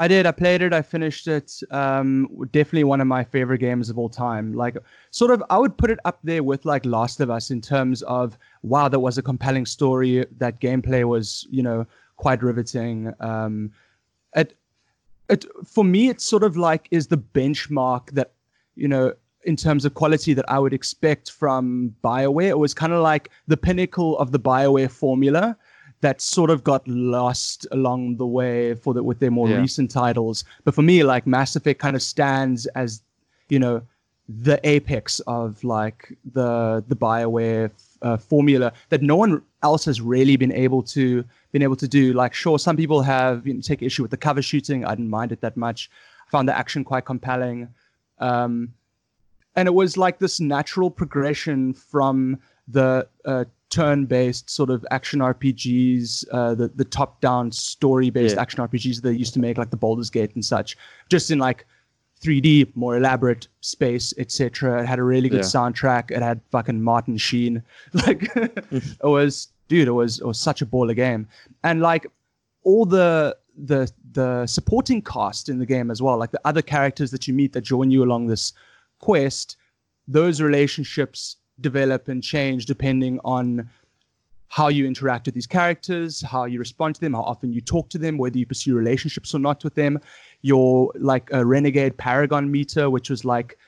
[0.00, 0.26] I did.
[0.26, 0.72] I played it.
[0.72, 1.60] I finished it.
[1.70, 4.52] Um, definitely one of my favorite games of all time.
[4.52, 4.76] Like,
[5.10, 8.02] sort of, I would put it up there with like Last of Us in terms
[8.02, 10.24] of wow, that was a compelling story.
[10.38, 11.84] That gameplay was, you know,
[12.16, 13.12] quite riveting.
[13.18, 13.72] Um,
[14.36, 14.54] it,
[15.28, 18.32] it for me, it's sort of like is the benchmark that,
[18.76, 22.48] you know, in terms of quality that I would expect from Bioware.
[22.48, 25.56] It was kind of like the pinnacle of the Bioware formula
[26.00, 29.60] that sort of got lost along the way for the with their more Yeah.
[29.60, 30.44] recent titles.
[30.64, 33.02] But for me, like Mass Effect kind of stands as,
[33.48, 33.82] you know,
[34.28, 37.70] the apex of like the the Bioware
[38.02, 42.12] uh, formula that no one else has really been able to been able to do.
[42.12, 44.84] Like, sure, some people have you know, take issue with the cover shooting.
[44.84, 45.90] I didn't mind it that much.
[46.26, 47.68] I found the action quite compelling.
[48.18, 48.74] Um,
[49.56, 52.38] and it was like this natural progression from
[52.70, 58.42] the uh, turn-based sort of action RPGs, uh, the the top-down story-based Yeah.
[58.42, 60.76] action RPGs that they used to make, like the Baldur's Gate and such,
[61.08, 61.66] just in like
[62.22, 64.82] 3D, more elaborate space, etc.
[64.82, 65.54] It had a really good Yeah.
[65.56, 66.10] soundtrack.
[66.10, 67.62] It had fucking Martin Sheen.
[68.06, 71.28] Like it was, dude, it was it was such a baller game,
[71.62, 72.06] and like
[72.64, 77.10] all the the the supporting cast in the game as well, like the other characters
[77.10, 78.52] that you meet that join you along this
[79.00, 79.56] quest,
[80.08, 83.68] those relationships develop and change depending on
[84.48, 87.90] how you interact with these characters, how you respond to them, how often you talk
[87.90, 90.00] to them, whether you pursue relationships or not with them.
[90.42, 93.58] Your like a renegade paragon meter, which was like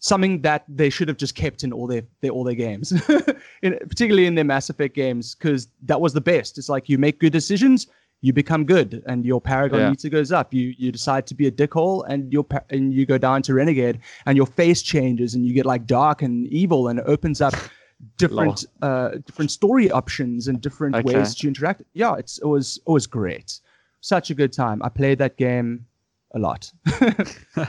[0.00, 2.92] something that they should have just kept in all their, their all their games,
[3.62, 6.58] in, particularly in their Mass Effect games, because that was the best.
[6.58, 7.86] It's like you make good decisions,
[8.22, 9.90] you become good, and your paragon Yeah.
[9.90, 10.52] meter goes up.
[10.54, 13.54] You you decide to be a dickhole, and your pa- and you go down to
[13.54, 17.40] renegade, and your face changes, and you get like dark and evil, and it opens
[17.40, 17.54] up
[18.18, 21.18] different uh different story options and different Okay.
[21.18, 21.82] ways to interact.
[21.94, 23.60] Yeah, it's it was it was great.
[24.00, 24.82] Such a good time.
[24.82, 25.86] I played that game
[26.34, 26.72] a lot.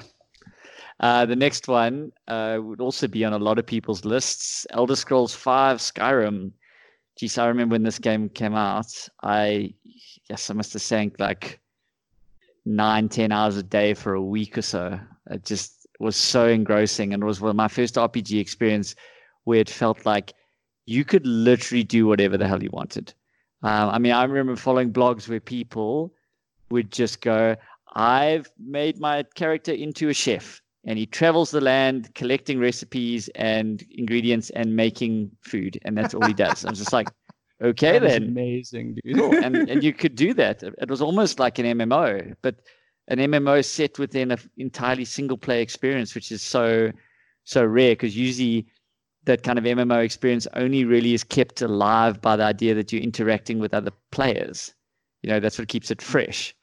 [0.99, 4.95] Uh, the next one uh, would also be on a lot of people's lists Elder
[4.95, 6.51] Scrolls 5 Skyrim.
[7.19, 9.07] Geez, I remember when this game came out.
[9.21, 9.75] I,
[10.29, 11.59] yes, I must have sank like
[12.65, 14.99] nine, ten hours a day for a week or so.
[15.29, 18.95] It just was so engrossing and it was my first RPG experience
[19.45, 20.33] where it felt like
[20.85, 23.13] you could literally do whatever the hell you wanted.
[23.63, 26.13] Um, I mean, I remember following blogs where people
[26.69, 27.55] would just go,
[27.95, 33.83] I've made my character into a chef and he travels the land collecting recipes and
[33.91, 35.79] ingredients and making food.
[35.83, 36.63] And that's all he does.
[36.63, 37.09] I was just like,
[37.61, 39.17] okay, That then amazing, dude.
[39.17, 39.33] cool.
[39.43, 40.63] and and you could do that.
[40.63, 42.55] It was almost like an MMO, but
[43.07, 46.91] an MMO set within an entirely single player experience, which is so
[47.43, 48.67] so rare because usually
[49.25, 53.01] that kind of MMO experience only really is kept alive by the idea that you're
[53.01, 54.73] interacting with other players.
[55.23, 56.55] You know, that's what keeps it fresh.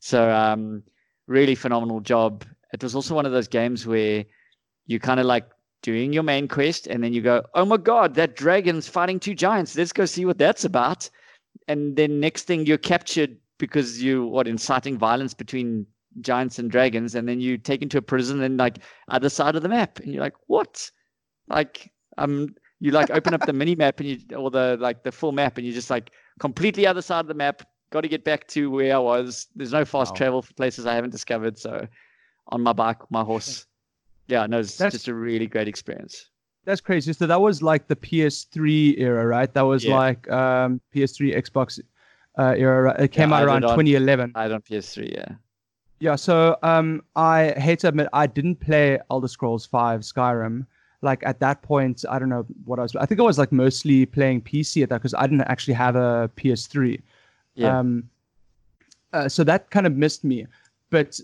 [0.00, 0.82] So um,
[1.26, 2.44] really phenomenal job.
[2.72, 4.24] It was also one of those games where
[4.86, 5.46] you kind of like
[5.82, 9.34] doing your main quest and then you go, oh my god, that dragon's fighting two
[9.34, 9.76] giants.
[9.76, 11.08] Let's go see what that's about.
[11.68, 15.86] And then next thing you're captured because you what inciting violence between
[16.20, 19.62] giants and dragons, and then you take into a prison and like other side of
[19.62, 20.90] the map, and you're like, what?
[21.48, 25.12] Like um, you like open up the mini map and you or the like the
[25.12, 27.62] full map, and you're just like completely other side of the map.
[27.90, 29.46] Got to get back to where I was.
[29.56, 30.16] There's no fast Wow.
[30.16, 31.58] travel for places I haven't discovered.
[31.58, 31.86] So
[32.48, 33.66] on my bike, my horse.
[34.28, 36.30] Yeah, no, it's That's- just a really great experience.
[36.64, 37.12] That's crazy.
[37.14, 39.52] So that was like the PS3 era, right?
[39.54, 39.96] That was Yeah.
[39.96, 41.80] like um, PS3, Xbox
[42.38, 42.82] uh, era.
[42.82, 43.00] right?
[43.00, 44.32] It came Yeah, out around on- 2011.
[44.34, 45.34] I had on PS3, yeah.
[46.00, 46.14] Yeah.
[46.16, 50.66] So um, I hate to admit, I didn't play Elder Scrolls 5 Skyrim.
[51.00, 52.94] Like at that point, I don't know what I was.
[52.96, 55.96] I think I was like mostly playing PC at that because I didn't actually have
[55.96, 57.00] a PS3.
[57.54, 57.78] Yeah.
[57.78, 58.10] Um,
[59.12, 60.46] uh, so that kind of missed me.
[60.90, 61.18] But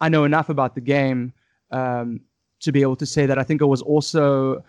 [0.00, 1.32] I know enough about the game
[1.70, 2.20] um,
[2.60, 4.62] to be able to say that I think it was also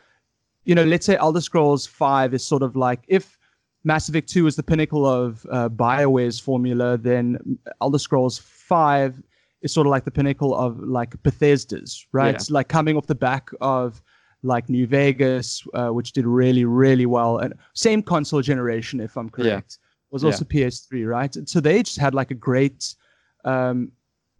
[0.63, 3.37] you know, let's say Elder Scrolls Five is sort of like if
[3.83, 9.21] Mass Effect Two is the pinnacle of uh, Bioware's formula, then Elder Scrolls Five
[9.63, 12.27] is sort of like the pinnacle of like Bethesda's, right?
[12.27, 12.33] Yeah.
[12.35, 14.01] It's like coming off the back of
[14.43, 19.31] like New Vegas, uh, which did really, really well, and same console generation, if I'm
[19.37, 19.43] Yeah.
[19.43, 19.79] correct,
[20.11, 21.35] was also PS3, right?
[21.35, 22.95] And so they just had like a great,
[23.45, 23.91] um,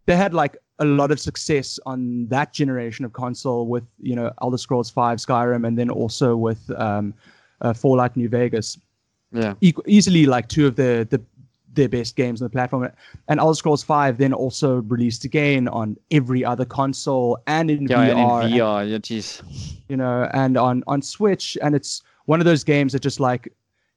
[0.05, 4.31] they had like a lot of success on that generation of console with you know
[4.41, 7.13] Elder Scrolls Five, Skyrim, and then also with um,
[7.61, 8.77] uh, Fallout New Vegas
[9.31, 9.53] Yeah.
[9.61, 11.21] equ- easily like two of the the
[11.73, 12.89] their best games on the platform.
[13.29, 18.01] And Elder Scrolls Five then also released again on every other console and in Yeah,
[18.01, 18.53] and in VR, and,
[18.91, 19.41] Yeah, geez.
[19.87, 21.57] you know, and on on Switch.
[21.61, 23.53] And it's one of those games that just like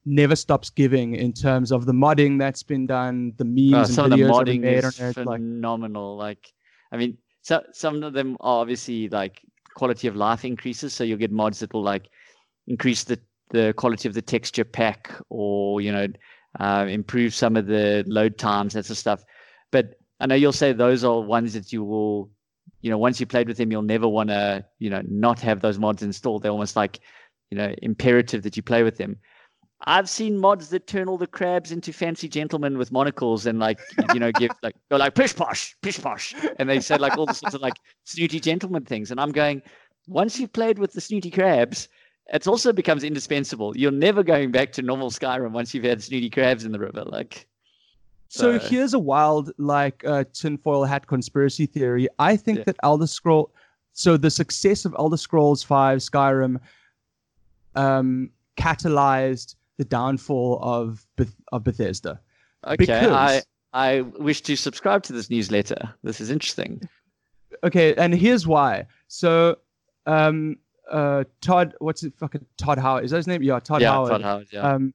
[0.07, 3.89] never stops giving in terms of the modding that's been done, the memes Uh, and
[3.89, 5.17] some of the videos been modding made is on it.
[5.17, 6.17] Like, phenomenal.
[6.17, 6.53] Like,
[6.95, 9.43] I mean, so, some of them are obviously like
[9.75, 10.95] quality of life increases.
[10.95, 12.09] So you'll get mods that will like
[12.69, 13.19] increase the,
[13.51, 16.07] the quality of the texture pack or, you know,
[16.61, 19.25] uh, improve some of the load times, that sort of stuff.
[19.73, 22.31] But I know you'll say those are ones that you will,
[22.81, 25.61] you know, once you played with them, you'll never want to, you know, not have
[25.61, 26.43] those mods installed.
[26.43, 27.01] They're almost like,
[27.51, 29.17] you know, imperative that you play with them.
[29.83, 33.79] I've seen mods that turn all the crabs into fancy gentlemen with monocles and like
[34.15, 37.27] you know give like go like pish posh pish posh and they said like all
[37.27, 39.61] the sorts of like snooty gentleman things and I'm going
[40.07, 41.89] once you've played with the snooty crabs
[42.33, 46.31] it also becomes indispensable you're never going back to normal Skyrim once you've had snooty
[46.31, 47.47] crabs in the river like
[48.29, 52.09] So So- here's a wild, like, uh, tinfoil hat conspiracy theory.
[52.19, 52.65] I think Yeah.
[52.69, 53.53] that Elder Scroll,
[53.93, 56.59] so the success of Elder Scrolls Five Skyrim,
[57.77, 62.21] um, catalyzed the downfall of Beth- of Bethesda.
[62.67, 66.89] okay I Because- I wish to subscribe to this newsletter this is interesting
[67.63, 68.87] Okay, and here's why.
[69.09, 69.57] So,
[70.07, 70.57] um,
[70.91, 72.13] uh, Todd, what's it?
[72.19, 73.05] Fucking Todd Howard.
[73.05, 73.43] Is that his name?
[73.43, 74.11] Yeah, Todd yeah Howard.
[74.11, 74.93] Todd Howard, yeah um,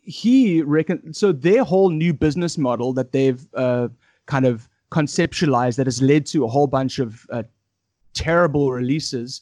[0.00, 3.88] he reckon so their whole new business model that they've uh,
[4.26, 7.42] kind of conceptualized that has led to a whole bunch of uh,
[8.12, 9.40] terrible releases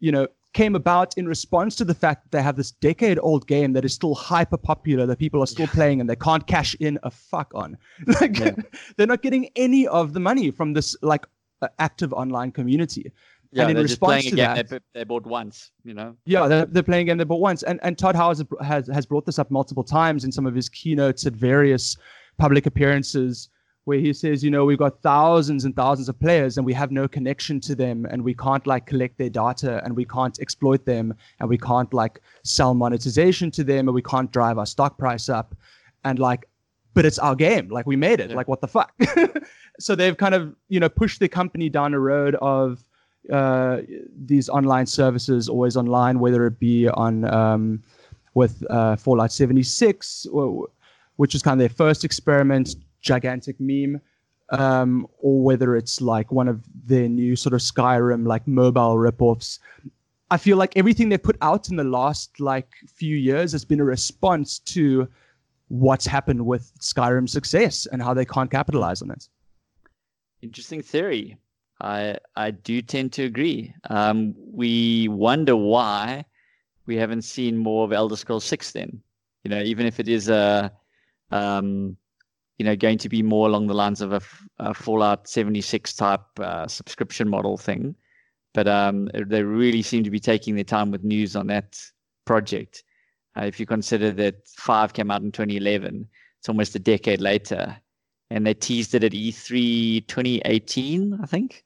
[0.00, 3.46] you know came about in response to the fact that they have this decade old
[3.46, 6.74] game that is still hyper popular that people are still playing and they can't cash
[6.80, 7.76] in a fuck on.
[8.20, 8.52] Like Yeah.
[8.96, 11.26] they're not getting any of the money from this like
[11.62, 13.12] uh, active online community.
[13.52, 15.94] Yeah and in they're just playing response to game that- they, they bought once you
[15.94, 16.16] know?
[16.24, 17.18] Yeah, they're, they're playing again.
[17.18, 20.32] They bought once, and and Todd Howard has has brought this up multiple times in
[20.32, 21.96] some of his keynotes at various
[22.38, 23.48] public appearances,
[23.86, 26.90] where he says, you know, we've got thousands and thousands of players, and we have
[26.90, 30.84] no connection to them, and we can't like collect their data, and we can't exploit
[30.84, 34.98] them, and we can't like sell monetization to them, and we can't drive our stock
[34.98, 35.54] price up,
[36.04, 36.46] and like,
[36.94, 38.36] but it's our game, like we made it, Yeah.
[38.36, 38.92] like what the fuck.
[39.78, 42.82] so they've kind of you know pushed the company down a road of
[43.32, 43.82] uh,
[44.26, 47.82] these online services always online, whether it be on um,
[48.34, 50.66] with uh, Fallout 76, or,
[51.16, 54.00] which is kind of their first experiment, gigantic meme,
[54.50, 59.58] um, or whether it's like one of their new sort of Skyrim like mobile ripoffs.
[60.30, 62.68] I feel like everything they put out in the last like
[63.00, 65.08] few years has been a response to
[65.68, 69.28] what's happened with Skyrim's success and how they can't capitalize on it.
[70.42, 71.36] Interesting theory.
[71.80, 73.74] I I do tend to agree.
[73.90, 76.24] Um, we wonder why
[76.86, 78.72] we haven't seen more of Elder Scrolls Six.
[78.72, 79.02] Then,
[79.44, 80.72] you know, even if it is a,
[81.30, 81.96] um,
[82.58, 84.12] you know, going to be more along the lines of
[84.58, 87.94] a Fallout 76 type uh, subscription model thing,
[88.54, 91.78] but um, they really seem to be taking their time with news on that
[92.24, 92.82] project.
[93.38, 97.76] Uh, if you consider that Five came out in 2011, it's almost a decade later
[98.30, 101.64] and they teased it at E E3 2018, I think.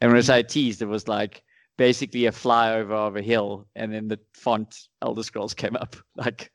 [0.00, 1.42] And when I say teased, it was like
[1.78, 5.96] basically a flyover of a hill, and then the font Elder Scrolls came up.
[6.16, 6.50] Like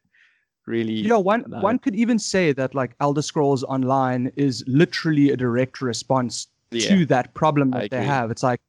[0.66, 1.60] really, You know, one no.
[1.60, 6.90] one could even say that like Elder Scrolls Online is literally a direct response Yeah,
[6.90, 8.32] to that problem that they have.
[8.32, 8.62] It's like,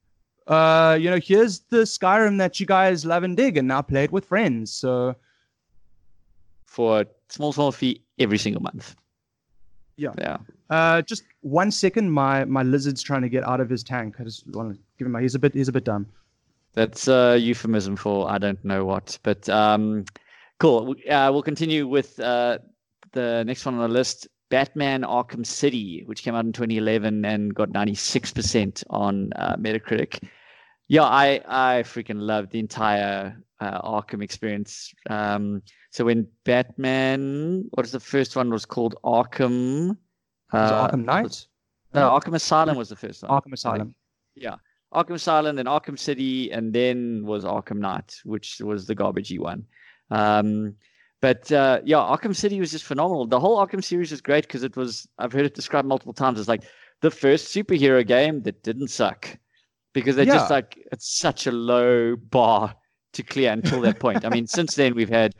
[0.47, 4.05] uh, you know, here's the Skyrim that you guys love and dig, and now play
[4.05, 4.73] it with friends.
[4.73, 5.15] So
[6.67, 8.97] for a small small fee every single month.
[9.97, 10.15] Yeah.
[10.19, 10.39] yeah.
[10.71, 12.11] Uh, just one second.
[12.11, 14.17] My my lizard's trying to get out of his tank.
[14.19, 15.15] I just want to give him.
[15.15, 15.55] A, he's a bit.
[15.55, 16.07] He's a bit dumb.
[16.73, 19.19] That's a euphemism for I don't know what.
[19.23, 20.07] But um,
[20.63, 20.95] cool.
[21.11, 22.57] Uh, we'll continue with uh,
[23.13, 27.53] the next one on the list Batman Arkham City, which came out in 2011 and
[27.53, 30.23] got 96% on uh, Metacritic.
[30.87, 34.95] Yeah, I, I freaking love the entire uh, Arkham experience.
[35.11, 39.97] Um, so when Batman, what is the first one was called Arkham?
[40.53, 41.47] Uh, Arkham Knight,
[41.93, 43.33] No, Arkham Asylum was the first one.
[43.33, 43.97] Arkham Asylum.
[44.37, 44.57] Yeah.
[44.95, 49.65] Arkham Asylum, then Arkham City, and then was Arkham Knight, which was the garbagey one.
[50.11, 50.75] Um,
[51.21, 53.27] but uh, yeah, Arkham City was just phenomenal.
[53.27, 56.41] The whole Arkham series is great because it was, I've heard it described multiple times
[56.41, 56.65] as like
[57.01, 59.39] the first superhero game that didn't suck
[59.93, 60.35] because they Yeah.
[60.35, 62.75] just like, it's such a low bar
[63.13, 64.25] to clear until that point.
[64.25, 65.35] I mean, since then we've had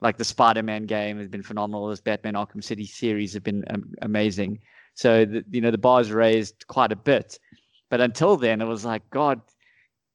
[0.00, 1.88] like the Spider-Man game has been phenomenal.
[1.88, 4.60] This Batman Arkham City series have been um, amazing.
[4.94, 7.38] So the, you know the bar's raised quite a bit,
[7.90, 9.40] but until then it was like God,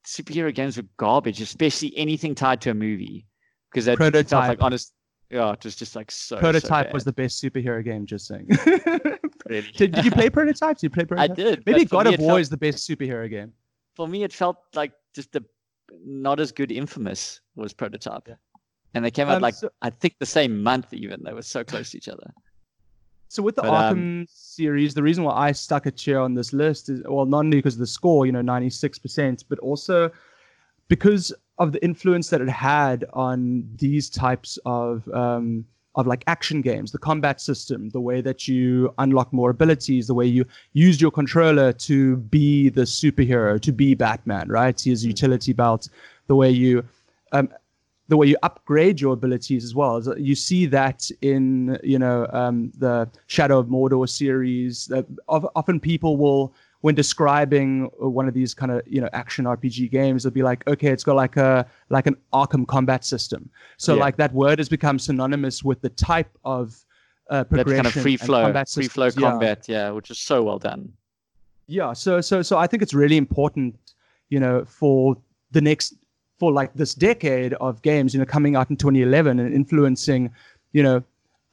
[0.06, 3.26] superhero games were garbage, especially anything tied to a movie,
[3.74, 4.48] because that Prototype.
[4.48, 4.92] like honest.
[5.30, 6.36] Yeah, it was just like so.
[6.36, 8.06] so Prototype was the best superhero game.
[8.06, 8.46] Just saying.
[9.48, 10.76] did, did you play Prototype?
[10.76, 11.30] Did you play Prototype?
[11.30, 11.62] I did.
[11.66, 13.52] Maybe God of War felt- is the best superhero game.
[13.96, 15.44] for me, it felt like just the
[16.04, 18.34] not as good Infamous was Prototype, Yeah.
[18.94, 20.92] and they came out Um, like so- I think the same month.
[20.92, 22.30] Even they were so close to each other.
[23.28, 26.34] So with the But, Arkham um, series, the reason why I stuck a chair on
[26.34, 29.44] this list is well, not only because of the score, you know, ninety six percent,
[29.48, 30.10] but also
[30.88, 35.64] because of the influence that it had on these types of um,
[35.96, 40.14] of like action games, the combat system, the way that you unlock more abilities, the
[40.14, 44.80] way you use your controller to be the superhero, to be Batman, right?
[44.80, 45.88] His utility belt,
[46.26, 46.84] the way you
[47.32, 47.48] um,
[48.08, 50.02] the way you upgrade your abilities as well.
[50.18, 54.90] You see that in you know um, the Shadow of Mordor series.
[54.90, 56.52] Uh, often people will,
[56.84, 60.60] when describing one of these kind of you know action RPG games, they'll be like,
[60.68, 63.48] okay, it's got like a like an Arkham combat system.
[63.78, 64.00] So Yeah.
[64.02, 66.84] like that word has become synonymous with the type of
[67.30, 69.06] uh, That progression kind of free flow, combat free flow.
[69.06, 69.30] Yeah.
[69.30, 70.92] combat, yeah, which is so well done.
[71.68, 73.74] Yeah, so so so I think it's really important,
[74.28, 75.16] you know, for
[75.52, 75.94] the next
[76.38, 80.30] for like this decade of games, you know, coming out in 2011 and influencing,
[80.74, 81.02] you know,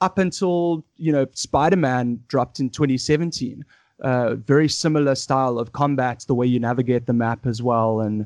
[0.01, 3.63] up until you know Spider-Man dropped in 2017.
[4.01, 8.25] Uh, very similar style of combat, the way you navigate the map as well, and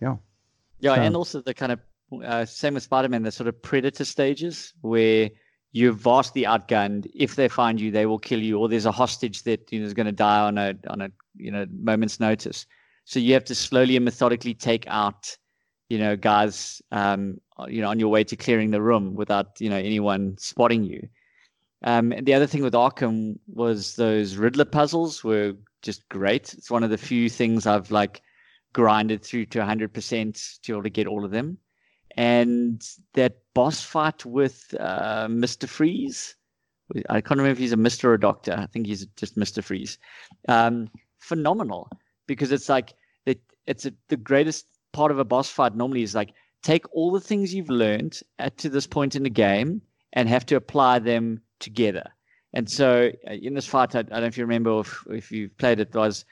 [0.00, 0.16] yeah,
[0.80, 1.80] Yeah, So- and also the kind of
[2.24, 5.30] uh, same with Spider-Man, the sort of predator stages where
[5.72, 7.10] you're vastly outgunned.
[7.14, 9.86] If they find you, they will kill you, or there's a hostage that you know
[9.86, 12.66] is going to die on a on a you know moment's notice.
[13.04, 15.36] So you have to slowly and methodically take out,
[15.88, 19.70] you know, guys, um, you know, on your way to clearing the room without you
[19.70, 21.08] know anyone spotting you.
[21.84, 26.54] Um, the other thing with Arkham was those Riddler puzzles were just great.
[26.54, 28.22] It's one of the few things I've like
[28.72, 31.58] grinded through to 100% to be able to get all of them.
[32.16, 35.68] And that boss fight with uh, Mr.
[35.68, 36.36] Freeze,
[37.08, 38.04] I can't remember if he's a Mr.
[38.04, 38.54] or a Doctor.
[38.56, 39.64] I think he's just Mr.
[39.64, 39.98] Freeze.
[40.48, 41.88] Um, phenomenal
[42.26, 42.94] because it's like
[43.26, 47.10] it, it's a, the greatest part of a boss fight normally is like take all
[47.10, 49.80] the things you've learned at to this point in the game
[50.12, 52.04] and have to apply them together.
[52.52, 55.32] And so uh, in this fight, I, I don't know if you remember if, if
[55.32, 56.26] you've played it, was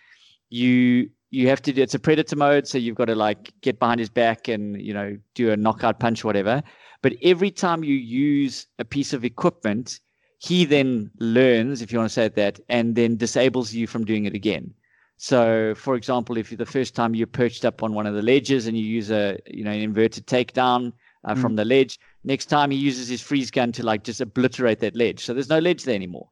[0.51, 3.79] you you have to do it's a predator mode, so you've got to like get
[3.79, 6.63] behind his back and you know do a knockout punch, or whatever.
[7.03, 10.01] But every time you use a piece of equipment,
[10.39, 14.05] he then learns, if you want to say it that, and then disables you from
[14.05, 14.75] doing it again.
[15.17, 18.67] So, for example, if the first time you're perched up on one of the ledges
[18.67, 20.93] and you use a you know an inverted takedown
[21.25, 24.81] uh, from the ledge, next time he uses his freeze gun to like just obliterate
[24.81, 25.25] that ledge.
[25.25, 26.29] So there's no ledge there anymore.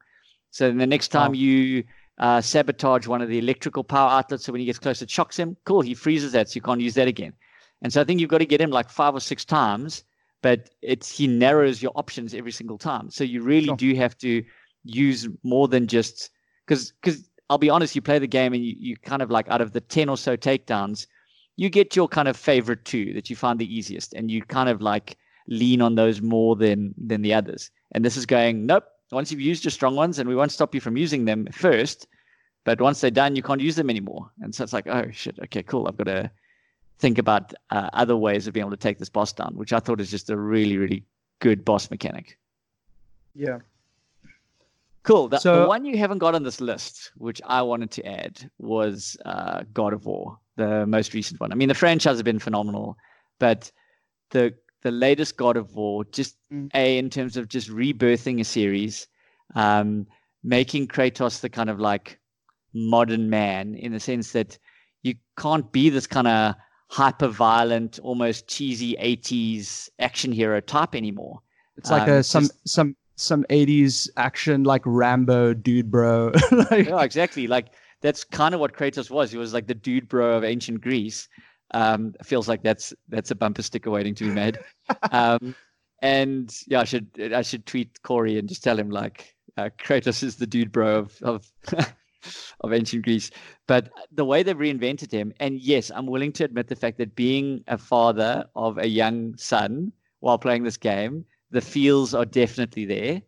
[0.50, 1.34] So then the next time Wow.
[1.34, 1.84] you
[2.18, 5.36] uh, sabotage one of the electrical power outlets, so when he gets close, it shocks
[5.38, 5.56] him.
[5.64, 7.32] Cool, he freezes that, so you can't use that again.
[7.82, 10.04] And so I think you've got to get him like five or six times,
[10.42, 13.10] but it's he narrows your options every single time.
[13.10, 13.76] So you really Sure.
[13.76, 14.42] do have to
[14.84, 16.30] use more than just
[16.66, 19.48] because because I'll be honest, you play the game and you, you kind of like
[19.48, 21.06] out of the ten or so takedowns,
[21.56, 24.68] you get your kind of favorite two that you find the easiest, and you kind
[24.68, 25.16] of like
[25.48, 27.70] lean on those more than than the others.
[27.92, 28.84] And this is going nope.
[29.10, 32.06] Once you've used your strong ones, and we won't stop you from using them first,
[32.64, 34.30] but once they're done, you can't use them anymore.
[34.42, 35.88] And so it's like, oh shit, okay, cool.
[35.88, 36.30] I've got to
[36.98, 39.80] think about uh, other ways of being able to take this boss down, which I
[39.80, 41.04] thought is just a really, really
[41.40, 42.36] good boss mechanic.
[43.34, 43.58] yeah.
[45.04, 45.28] Cool.
[45.28, 48.50] The, the So- one you haven't got on this list, which I wanted to add,
[48.58, 51.50] was uh, God of War, the most recent one.
[51.50, 52.96] I mean, the franchise has been phenomenal,
[53.38, 53.72] but
[54.30, 56.70] the the latest God of War, just Mm.
[56.74, 59.06] a in terms of just rebirthing a series,
[59.54, 60.06] um,
[60.42, 62.18] making Kratos the kind of like
[62.74, 64.58] modern man in the sense that
[65.02, 66.54] you can't be this kind of
[66.90, 71.40] hyper violent, almost cheesy '80s action hero type anymore.
[71.76, 76.30] It's like Um, a some just- some some 80s action like Rambo dude bro.
[76.70, 77.48] like, yeah, exactly.
[77.48, 77.66] Like
[78.00, 79.32] that's kind of what Kratos was.
[79.32, 81.28] He was like the dude bro of ancient Greece.
[81.72, 84.58] Um, feels like that's that's a bumper sticker waiting to be made.
[85.12, 85.54] um,
[86.02, 90.22] and yeah, I should I should tweet Cory and just tell him like uh, Kratos
[90.22, 91.52] is the dude bro of of
[92.60, 93.30] of ancient Greece.
[93.66, 97.14] But the way they've reinvented him, and yes, I'm willing to admit the fact that
[97.14, 102.84] being a father of a young son while playing this game, the feels are definitely
[102.84, 103.22] there.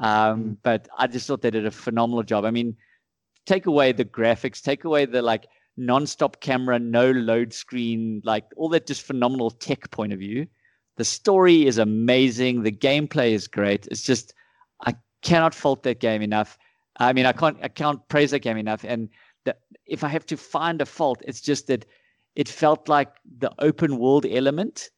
[0.00, 0.56] Um, mm.
[0.62, 2.44] but I just thought they did a phenomenal job.
[2.44, 2.76] I mean,
[3.46, 5.46] take away the graphics, take away the like
[5.76, 10.46] non-stop camera, no load screen, like all that just phenomenal tech point of view.
[10.96, 12.62] The story is amazing.
[12.62, 13.86] The gameplay is great.
[13.88, 14.32] It's just
[14.86, 16.56] I cannot fault that game enough.
[16.98, 18.84] I mean, I can't I can't praise that game enough.
[18.84, 19.08] And
[19.44, 19.56] the,
[19.86, 21.84] if I have to find a fault, it's just that
[22.36, 24.90] it felt like the open world element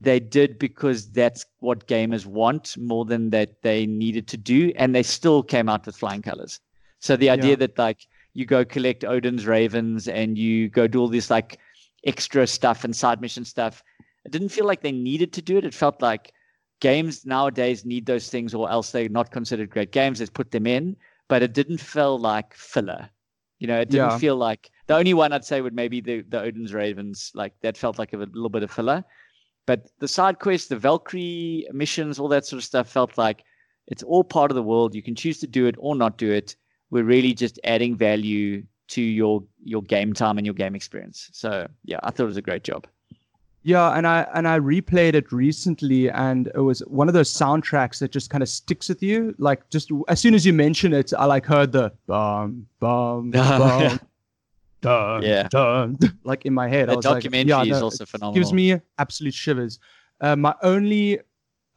[0.00, 4.94] they did because that's what gamers want more than that they needed to do, and
[4.94, 6.60] they still came out with flying colors.
[7.00, 7.56] So the idea yeah.
[7.56, 8.06] that like
[8.38, 11.58] you go collect Odin's ravens and you go do all this like
[12.06, 13.82] extra stuff and side mission stuff,
[14.24, 15.64] it didn't feel like they needed to do it.
[15.64, 16.32] It felt like
[16.78, 20.20] games nowadays need those things or else they're not considered great games.
[20.20, 23.10] Let's put them in, but it didn't feel like filler.
[23.58, 24.18] You know, it didn't yeah.
[24.18, 27.32] feel like the only one I'd say would maybe the the Odin's Ravens.
[27.34, 29.04] Like that felt like a little bit of filler.
[29.66, 33.42] But the side quests, the Valkyrie missions, all that sort of stuff felt like
[33.88, 34.94] it's all part of the world.
[34.94, 36.54] You can choose to do it or not do it.
[36.90, 41.28] We're really just adding value to your your game time and your game experience.
[41.32, 42.86] So yeah, I thought it was a great job.
[43.62, 47.98] Yeah, and I and I replayed it recently, and it was one of those soundtracks
[47.98, 49.34] that just kind of sticks with you.
[49.38, 54.00] Like just as soon as you mention it, I like heard the bum bum bum.
[54.80, 55.48] Dun, yeah.
[55.48, 56.88] dun, like in my head.
[56.88, 58.34] The documentary like, yeah, is also phenomenal.
[58.40, 59.80] Gives me absolute shivers.
[60.20, 61.18] Uh, my only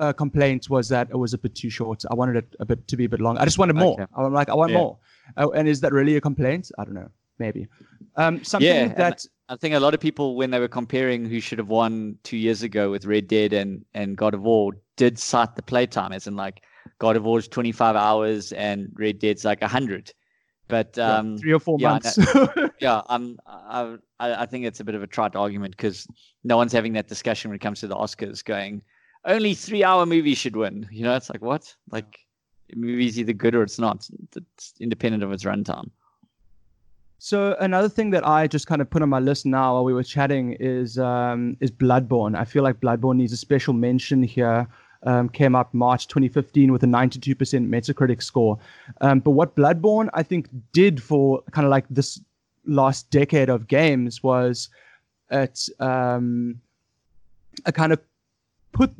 [0.02, 2.04] uh, complaint was that it was a bit too short.
[2.10, 3.38] I wanted it a bit to be a bit long.
[3.38, 3.93] I just wanted more.
[3.93, 4.06] Okay.
[4.18, 4.78] I'm like, I want yeah.
[4.80, 4.97] more.
[5.38, 6.72] Uh, and is that really a complaint?
[6.78, 7.10] I don't know.
[7.38, 7.68] Maybe.
[8.18, 11.39] Um, something yeah, that I think a lot of people, when they were comparing who
[11.39, 15.18] should have won two years ago with Red Dead and and God of War, did
[15.18, 16.64] cite the playtime as in like
[16.99, 20.14] God of War's 25 hours and Red Dead's like 100.
[20.68, 22.18] But um, yeah, three or four yeah, months.
[22.80, 26.08] yeah, I'm, I, I think it's a bit of a trite argument because
[26.43, 28.43] no one's having that discussion when it comes to the Oscars.
[28.43, 28.82] Going,
[29.26, 30.88] only three-hour movies should win.
[30.91, 31.74] You know, it's like what?
[31.91, 32.19] Like,
[32.72, 34.07] a movie's either good or it's not.
[34.36, 35.89] It's independent of its runtime.
[37.24, 39.93] So another thing that I just kind of put on my list now while we
[39.93, 42.36] were chatting is um, is Bloodborne.
[42.36, 44.67] I feel like Bloodborne needs a special mention here.
[45.03, 48.59] Um, came up March 2015 with a 92% Metacritic score.
[49.01, 52.19] Um, but what Bloodborne I think did for kind of like this
[52.65, 54.69] last decade of games was
[55.32, 56.59] it um,
[57.65, 57.99] a kind of
[58.82, 58.95] put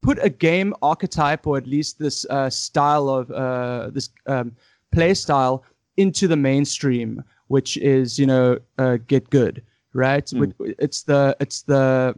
[0.00, 4.54] put a game archetype or at least this uh, style of uh, this um,
[4.92, 5.64] play style
[5.96, 10.26] into the mainstream which is you know uh, get good, right?
[10.26, 10.52] Mm.
[10.78, 12.14] It's the it's the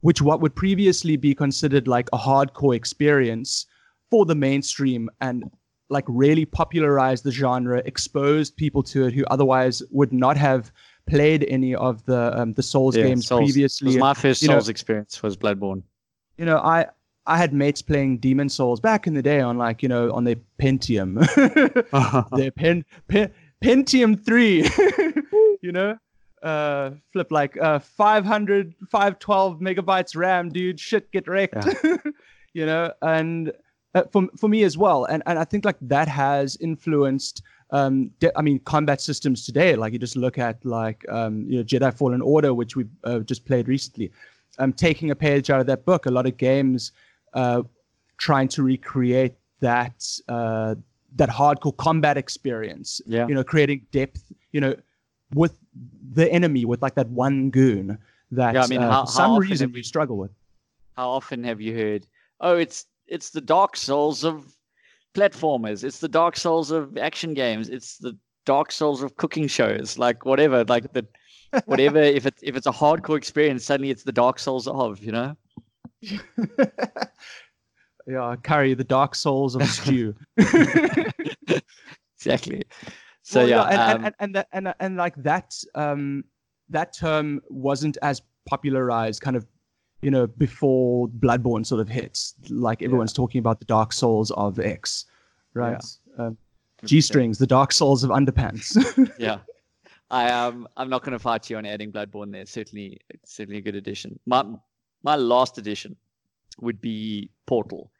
[0.00, 3.66] which what would previously be considered like a hardcore experience
[4.10, 5.50] for the mainstream and
[5.88, 10.72] like really popularized the genre, exposed people to it who otherwise would not have
[11.06, 13.40] played any of the um, the Souls yeah, games Souls.
[13.40, 13.96] previously.
[13.98, 15.82] my first Souls know, experience was Bloodborne.
[16.40, 16.86] You know, I
[17.26, 20.24] I had mates playing Demon Souls back in the day on like you know on
[20.24, 21.20] their Pentium,
[22.36, 23.30] their pen, pen
[23.62, 24.66] Pentium 3,
[25.60, 25.98] you know?
[26.42, 30.80] Uh, flip like uh 500, 512 megabytes RAM, dude.
[30.80, 31.66] Shit, get wrecked.
[31.84, 31.96] Yeah.
[32.54, 33.52] you know, and
[33.94, 37.42] uh, for for me as well, and and I think like that has influenced.
[37.72, 39.76] Um, de- I mean, combat systems today.
[39.76, 43.18] Like you just look at like um, you know Jedi Fallen Order, which we uh,
[43.18, 44.10] just played recently.
[44.58, 46.92] Um, taking a page out of that book, a lot of games
[47.32, 47.62] uh,
[48.18, 50.74] trying to recreate that uh,
[51.16, 53.00] that hardcore combat experience.
[53.06, 53.26] Yeah.
[53.26, 54.74] You know, creating depth, you know,
[55.34, 55.56] with
[56.12, 57.98] the enemy, with like that one goon
[58.32, 60.30] that yeah, I mean, uh, how, for some reason we struggle with.
[60.96, 62.06] How often have you heard,
[62.40, 64.56] oh, it's it's the Dark Souls of
[65.14, 69.98] platformers, it's the Dark Souls of action games, it's the Dark Souls of cooking shows,
[69.98, 71.06] like whatever, like the
[71.64, 72.00] whatever.
[72.00, 75.36] if it if it's a hardcore experience, suddenly it's the Dark Souls of, you know.
[78.06, 80.14] yeah, carry the dark souls of stew.
[82.16, 82.62] exactly.
[83.22, 86.24] So well, yeah, and, um, and, and, and, and, and like that um
[86.70, 89.46] that term wasn't as popularized kind of
[90.00, 92.34] you know before Bloodborne sort of hits.
[92.48, 93.16] Like everyone's yeah.
[93.16, 95.04] talking about the dark souls of X,
[95.54, 95.82] right?
[96.18, 96.26] Yeah.
[96.26, 96.38] Um,
[96.84, 98.74] G strings, the dark souls of underpants.
[99.18, 99.38] yeah.
[100.10, 102.46] I um I'm not going to fight you on adding Bloodborne there.
[102.46, 104.18] Certainly, it's certainly a good addition.
[104.26, 104.44] My
[105.02, 105.96] my last addition
[106.60, 107.90] would be Portal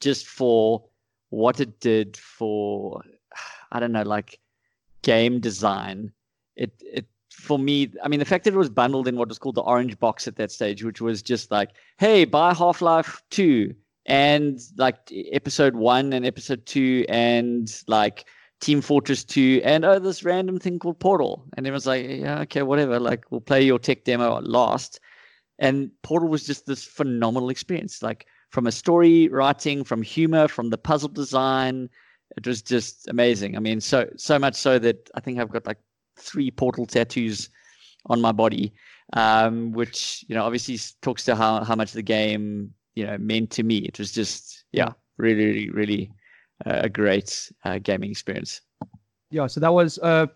[0.00, 0.84] just for
[1.30, 3.02] what it did for
[3.70, 4.38] I don't know, like
[5.02, 6.12] game design.
[6.56, 9.38] It it for me, I mean, the fact that it was bundled in what was
[9.38, 13.22] called the orange box at that stage, which was just like, hey, buy Half Life
[13.30, 13.74] Two
[14.06, 14.98] and like
[15.32, 18.26] episode one and episode two and like
[18.62, 21.44] Team Fortress 2, and oh, this random thing called Portal.
[21.56, 23.00] And everyone's like, yeah, okay, whatever.
[23.00, 25.00] Like, we'll play your tech demo at last.
[25.58, 28.02] And Portal was just this phenomenal experience.
[28.02, 31.90] Like, from a story writing, from humor, from the puzzle design,
[32.36, 33.56] it was just amazing.
[33.56, 35.78] I mean, so so much so that I think I've got like
[36.16, 37.50] three Portal tattoos
[38.06, 38.72] on my body,
[39.14, 43.50] um, which you know obviously talks to how how much the game you know meant
[43.50, 43.78] to me.
[43.78, 46.12] It was just yeah, really, really, really
[46.66, 48.60] a great uh, gaming experience.
[49.30, 50.26] Yeah, so that was uh,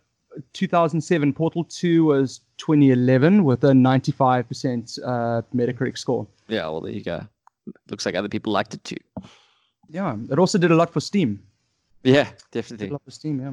[0.52, 1.32] 2007.
[1.32, 6.26] Portal 2 was 2011 with a 95% uh, Metacritic score.
[6.48, 7.26] Yeah, well, there you go.
[7.90, 8.96] Looks like other people liked it too.
[9.88, 11.42] Yeah, it also did a lot for Steam.
[12.02, 12.86] Yeah, definitely.
[12.86, 13.52] Did a lot for Steam, yeah.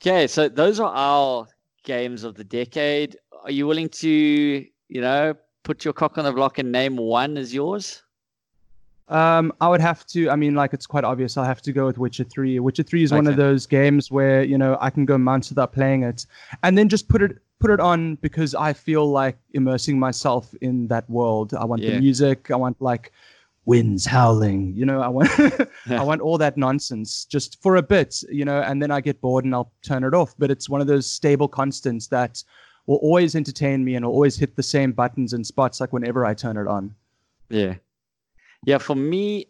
[0.00, 1.46] Okay, so those are our
[1.82, 3.16] games of the decade.
[3.42, 7.36] Are you willing to, you know, put your cock on the block and name one
[7.36, 8.03] as yours?
[9.08, 10.30] Um, I would have to.
[10.30, 11.36] I mean, like it's quite obvious.
[11.36, 12.58] I'll have to go with Witcher Three.
[12.58, 13.18] Witcher Three is okay.
[13.18, 16.26] one of those games where you know I can go months without playing it,
[16.62, 20.88] and then just put it put it on because I feel like immersing myself in
[20.88, 21.52] that world.
[21.54, 21.92] I want yeah.
[21.92, 22.50] the music.
[22.50, 23.12] I want like
[23.66, 24.74] winds howling.
[24.74, 25.28] You know, I want
[25.90, 28.22] I want all that nonsense just for a bit.
[28.30, 30.34] You know, and then I get bored and I'll turn it off.
[30.38, 32.42] But it's one of those stable constants that
[32.86, 36.24] will always entertain me and will always hit the same buttons and spots like whenever
[36.24, 36.94] I turn it on.
[37.50, 37.74] Yeah
[38.66, 39.46] yeah, for me,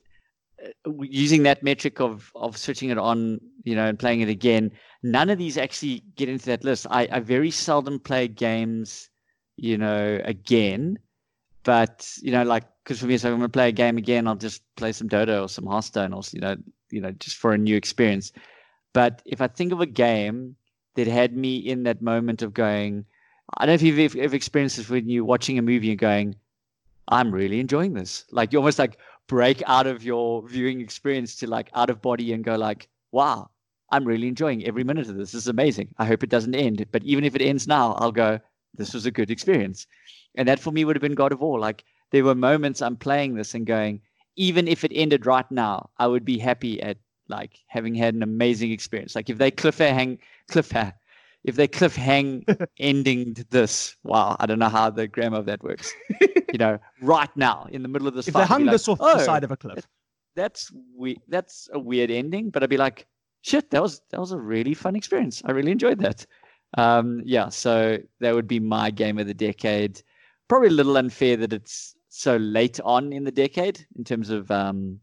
[0.63, 4.71] uh, using that metric of of switching it on, you know, and playing it again,
[5.03, 6.87] none of these actually get into that list.
[6.91, 9.09] I, I very seldom play games,
[9.57, 10.99] you know, again.
[11.65, 14.35] But you know, like because for me, so I'm to play a game again, I'll
[14.35, 16.57] just play some Dota or some Hearthstone, or you know,
[16.91, 18.33] you know, just for a new experience.
[18.93, 20.57] But if I think of a game
[20.95, 23.05] that had me in that moment of going,
[23.59, 26.37] I don't know if you've ever experienced this when you're watching a movie and going,
[27.09, 28.25] I'm really enjoying this.
[28.31, 32.33] Like you almost like break out of your viewing experience to like out of body
[32.33, 33.51] and go like, wow,
[33.91, 35.33] I'm really enjoying every minute of this.
[35.33, 35.89] This is amazing.
[35.99, 36.85] I hope it doesn't end.
[36.91, 38.41] But even if it ends now, I'll go,
[38.75, 39.87] this was a good experience.
[40.35, 41.59] And that for me would have been God of War.
[41.59, 44.01] Like there were moments I'm playing this and going,
[44.37, 46.99] even if it ended right now, I would be happy at
[47.29, 49.15] like having had an amazing experience.
[49.15, 50.19] Like if they cliffhanger,
[50.51, 50.93] cliffhanger,
[51.45, 55.93] if they cliffhang ending this, wow, I don't know how the grammar of that works.
[56.53, 58.89] you know, right now in the middle of this, if fight, they hung like, this
[58.89, 59.87] off oh, the side of a cliff,
[60.35, 62.51] that's we that's a weird ending.
[62.51, 63.07] But I'd be like,
[63.43, 65.43] shit, that was that was a really fun experience.
[65.45, 66.27] I really enjoyed that.
[66.77, 70.03] Um, yeah, so that would be my game of the decade.
[70.49, 74.51] Probably a little unfair that it's so late on in the decade in terms of
[74.51, 74.99] um,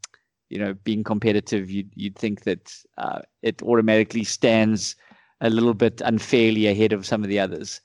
[0.50, 1.70] you know being competitive.
[1.70, 4.96] You'd you'd think that uh, it automatically stands
[5.42, 7.82] a little bit unfairly ahead of some of the others.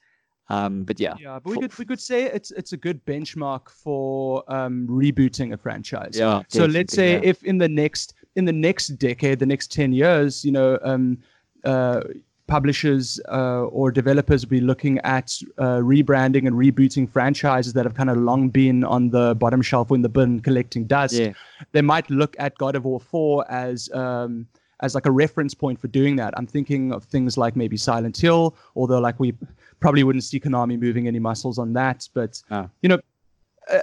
[0.48, 3.68] Um, but yeah, yeah, but we could we could say it's it's a good benchmark
[3.68, 6.12] for um, rebooting a franchise.
[6.14, 6.42] Yeah.
[6.46, 7.20] So let's say yeah.
[7.24, 11.18] if in the next in the next decade, the next ten years, you know, um,
[11.64, 12.02] uh,
[12.46, 17.94] publishers uh, or developers will be looking at uh, rebranding and rebooting franchises that have
[17.94, 21.14] kind of long been on the bottom shelf or in the bin collecting dust.
[21.14, 21.32] Yeah.
[21.72, 24.46] They might look at God of War 4 as um,
[24.80, 26.34] as like a reference point for doing that.
[26.36, 29.34] I'm thinking of things like maybe Silent Hill, although like we
[29.80, 32.08] probably wouldn't see Konami moving any muscles on that.
[32.14, 32.68] But oh.
[32.82, 32.98] you know,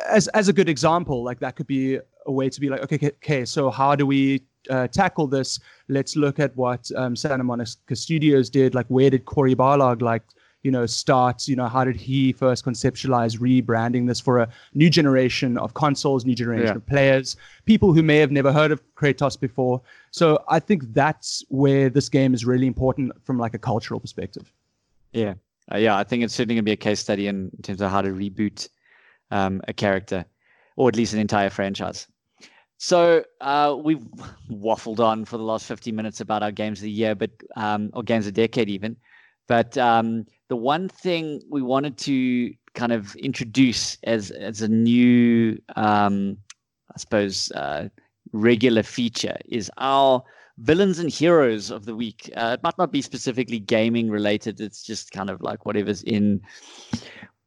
[0.07, 3.07] as as a good example, like that could be a way to be like, okay,
[3.07, 5.59] okay, so how do we uh, tackle this?
[5.87, 8.75] Let's look at what um, Santa Monica Studios did.
[8.75, 10.23] Like, where did Cory Barlog like
[10.63, 14.89] you know start you know how did he first conceptualize rebranding this for a new
[14.89, 16.75] generation of consoles new generation yeah.
[16.75, 17.35] of players
[17.65, 19.81] people who may have never heard of kratos before
[20.13, 24.51] so i think that's where this game is really important from like a cultural perspective.
[25.11, 25.33] Yeah.
[25.71, 27.81] Uh, yeah i think it's certainly going to be a case study in, in terms
[27.81, 28.69] of how to reboot
[29.31, 30.25] um, a character
[30.75, 32.07] or at least an entire franchise.
[32.77, 34.05] So uh, we've
[34.51, 37.89] waffled on for the last 15 minutes about our games of the year, but um,
[37.93, 38.95] or games of the decade even.
[39.47, 45.61] But um, the one thing we wanted to kind of introduce as as a new,
[45.75, 46.37] um,
[46.93, 47.89] I suppose, uh,
[48.33, 50.23] regular feature is our
[50.57, 52.29] villains and heroes of the week.
[52.35, 54.59] Uh, it might not be specifically gaming related.
[54.59, 56.41] It's just kind of like whatever's in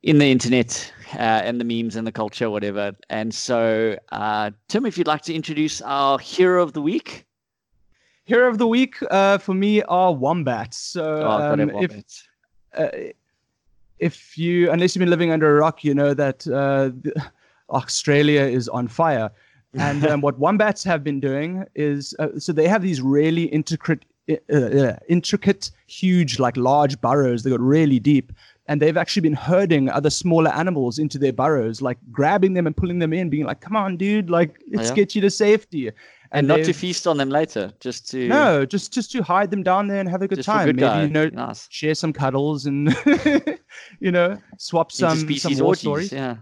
[0.02, 2.92] in the internet uh, and the memes and the culture, whatever.
[3.10, 7.26] And so, uh, Tim, if you'd like to introduce our hero of the week.
[8.24, 10.78] Hero of the week uh, for me are wombats.
[10.78, 12.28] So oh, um, wombats.
[12.74, 13.12] if uh,
[13.98, 16.90] if you unless you've been living under a rock, you know that uh,
[17.70, 19.30] Australia is on fire.
[19.74, 24.04] And um, what wombats have been doing is uh, so they have these really intricate,
[24.30, 27.42] uh, uh, intricate, huge, like large burrows.
[27.42, 28.32] They got really deep.
[28.68, 32.76] and they've actually been herding other smaller animals into their burrows, like grabbing them and
[32.76, 34.30] pulling them in, being like, "Come on, dude!
[34.30, 34.94] Like, let's yeah.
[34.94, 35.90] get you to safety."
[36.32, 39.62] And, not to feast on them later, just to no, just just to hide them
[39.62, 40.66] down there and have a good time.
[40.66, 41.02] good Maybe guy.
[41.04, 41.68] you know, nice.
[41.70, 42.94] share some cuddles and
[44.00, 46.12] you know, swap some some war orgies, stories.
[46.12, 46.36] Yeah.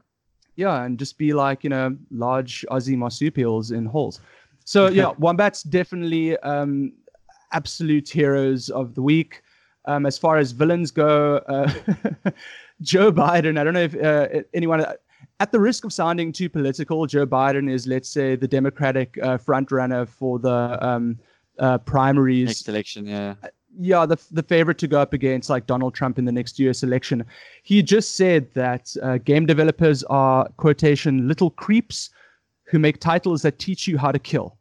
[0.57, 4.21] Yeah, and just be like you know, large Aussie marsupials in holes.
[4.65, 6.93] So yeah, wombats definitely um,
[7.53, 9.43] absolute heroes of the week.
[9.87, 11.71] Um, as far as villains go, uh,
[12.81, 13.59] Joe Biden.
[13.59, 14.85] I don't know if uh, anyone.
[15.41, 19.37] At the risk of sounding too political, Joe Biden is, let's say, the Democratic uh,
[19.37, 21.19] front runner for the um,
[21.59, 23.35] uh, primaries Next election, yeah.
[23.79, 26.83] Yeah, the the favorite to go up against like Donald Trump in the next U.S.
[26.83, 27.25] election.
[27.63, 32.11] He just said that uh, game developers are quotation little creeps
[32.65, 34.57] who make titles that teach you how to kill.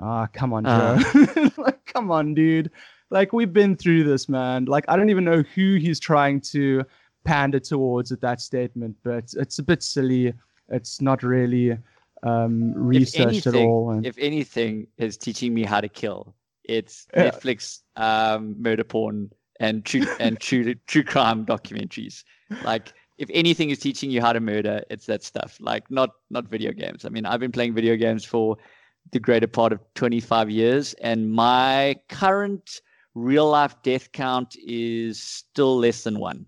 [0.00, 1.50] Ah, come on, Joe.
[1.56, 2.70] like, come on, dude.
[3.10, 4.64] Like we've been through this, man.
[4.64, 6.84] Like I don't even know who he's trying to
[7.24, 10.34] pander towards at that statement, but it's a bit silly.
[10.68, 11.76] It's not really
[12.22, 13.90] um, researched at all.
[13.90, 16.34] And If anything is teaching me how to kill,
[16.64, 17.30] it's Yeah.
[17.30, 22.24] Netflix um, murder porn and true and true true crime documentaries.
[22.64, 25.56] Like if anything is teaching you how to murder, it's that stuff.
[25.60, 27.04] Like not not video games.
[27.04, 28.56] I mean, I've been playing video games for
[29.12, 32.80] the greater part of 25 years, and my current
[33.14, 36.46] real life death count is still less than one.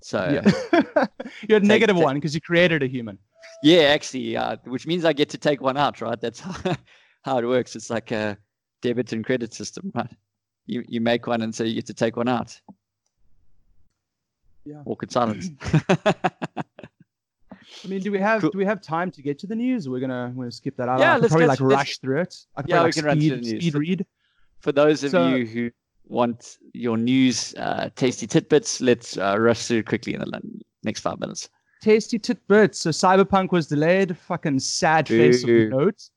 [0.00, 1.06] So yeah.
[1.48, 3.18] You're at negative take- one because you created a human.
[3.62, 6.20] Yeah, actually, uh, which means I get to take one out, right?
[6.20, 6.54] That's how,
[7.22, 7.74] how it works.
[7.74, 8.36] It's like a
[8.82, 10.10] debit and credit system, right?
[10.66, 12.60] You you make one, and so you get to take one out.
[14.64, 14.82] Yeah.
[14.84, 15.48] Walk in silence.
[17.84, 18.50] I mean, do we have Cool.
[18.50, 19.88] do we have time to get to the news?
[19.88, 21.00] We're gonna we're gonna skip that out.
[21.00, 22.36] Yeah, I could let's probably go like to- let's- rush through it.
[22.56, 23.62] I could Yeah, probably, we can like, run through the news.
[23.62, 24.06] speed read.
[24.60, 25.70] For those of So- you who
[26.06, 30.40] want your news, uh, tasty tidbits, let's uh, rush through quickly in the
[30.82, 31.48] next five minutes.
[31.82, 32.78] Tasty tidbits.
[32.78, 34.16] So Cyberpunk was delayed.
[34.16, 36.08] Fucking sad face of the note.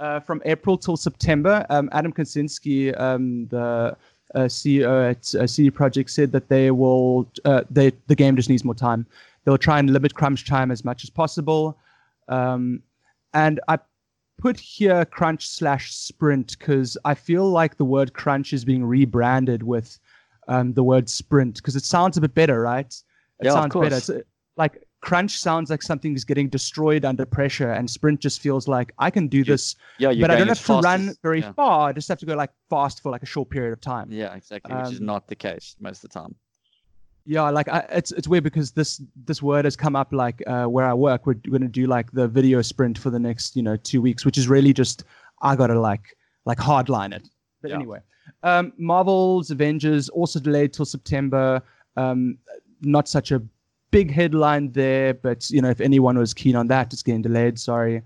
[0.00, 1.66] Uh, from April till September.
[1.68, 3.94] Um, Adam Kiciński, um, the
[4.34, 7.30] uh, CEO at uh, CD Projekt, said that they will.
[7.44, 9.04] Uh, they the game just needs more time.
[9.44, 11.76] They'll try and limit crunch time as much as possible.
[12.28, 12.82] Um,
[13.34, 13.78] and I
[14.38, 19.62] put here crunch slash sprint because I feel like the word crunch is being rebranded
[19.62, 19.98] with
[20.48, 22.86] um, the word sprint because it sounds a bit better, right?
[23.40, 23.90] It Yeah, of sounds better.
[23.90, 24.08] course.
[24.08, 24.22] It's, uh,
[24.56, 28.92] like crunch sounds like something is getting destroyed under pressure, and sprint just feels like
[28.98, 31.52] I can do this, Yeah, but I don't have to run very yeah.
[31.52, 31.88] far.
[31.88, 34.10] I just have to go like fast for like a short period of time.
[34.10, 34.74] Yeah, exactly.
[34.74, 36.34] Which is Um, not the case most of the time.
[37.26, 40.64] Yeah, like I, it's it's weird because this this word has come up like uh,
[40.64, 41.26] where I work.
[41.26, 44.24] We're, going to do like the video sprint for the next you know two weeks,
[44.24, 45.04] which is really just
[45.42, 47.28] I gotta like like hardline it.
[47.60, 47.76] But Yeah.
[47.76, 48.00] anyway,
[48.42, 51.62] um, Marvel's Avengers also delayed till September.
[51.96, 52.38] Um,
[52.80, 53.42] not such a
[53.90, 57.58] big headline there, but you know if anyone was keen on that, it's getting delayed.
[57.58, 58.02] Sorry.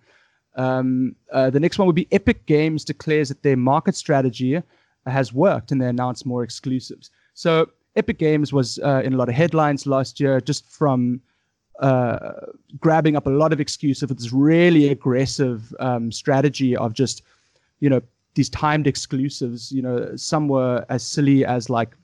[0.57, 4.63] Um, uh, the next one would be Epic Games declares that their market strategy
[5.07, 7.11] has worked and they announced more exclusives.
[7.35, 11.21] So Epic Games was uh, in a lot of headlines last year just from
[11.81, 12.33] uh,
[12.79, 17.23] grabbing up a lot of excuses with this really aggressive um, strategy of just,
[17.81, 18.01] you know,
[18.35, 19.73] these timed exclusives.
[19.73, 21.97] You know, some were as silly as like,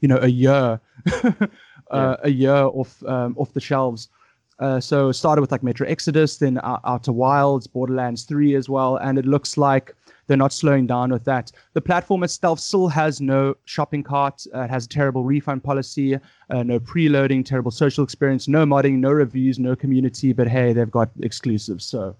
[0.00, 0.80] you know, a year,
[1.90, 4.08] uh, a year off um, off the shelves.
[4.58, 8.68] Uh, so it started with like Metro Exodus, then Ou- Outer Wilds, Borderlands 3 as
[8.68, 9.94] well, and it looks like
[10.26, 11.50] they're not slowing down with that.
[11.72, 14.46] The platform itself still has no shopping cart.
[14.54, 16.14] Uh, it has a terrible refund policy,
[16.50, 20.34] uh, no preloading, terrible social experience, no modding, no reviews, no community.
[20.34, 22.14] But hey, they've got exclusives, so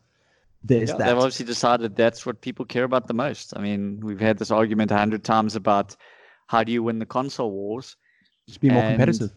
[0.65, 1.07] there's Yeah, that.
[1.07, 3.53] they've obviously decided that's what people care about the most.
[3.55, 5.95] I mean, we've had this argument a hundred times about
[6.47, 7.97] how do you win the console wars.
[8.49, 9.31] Just be more competitive.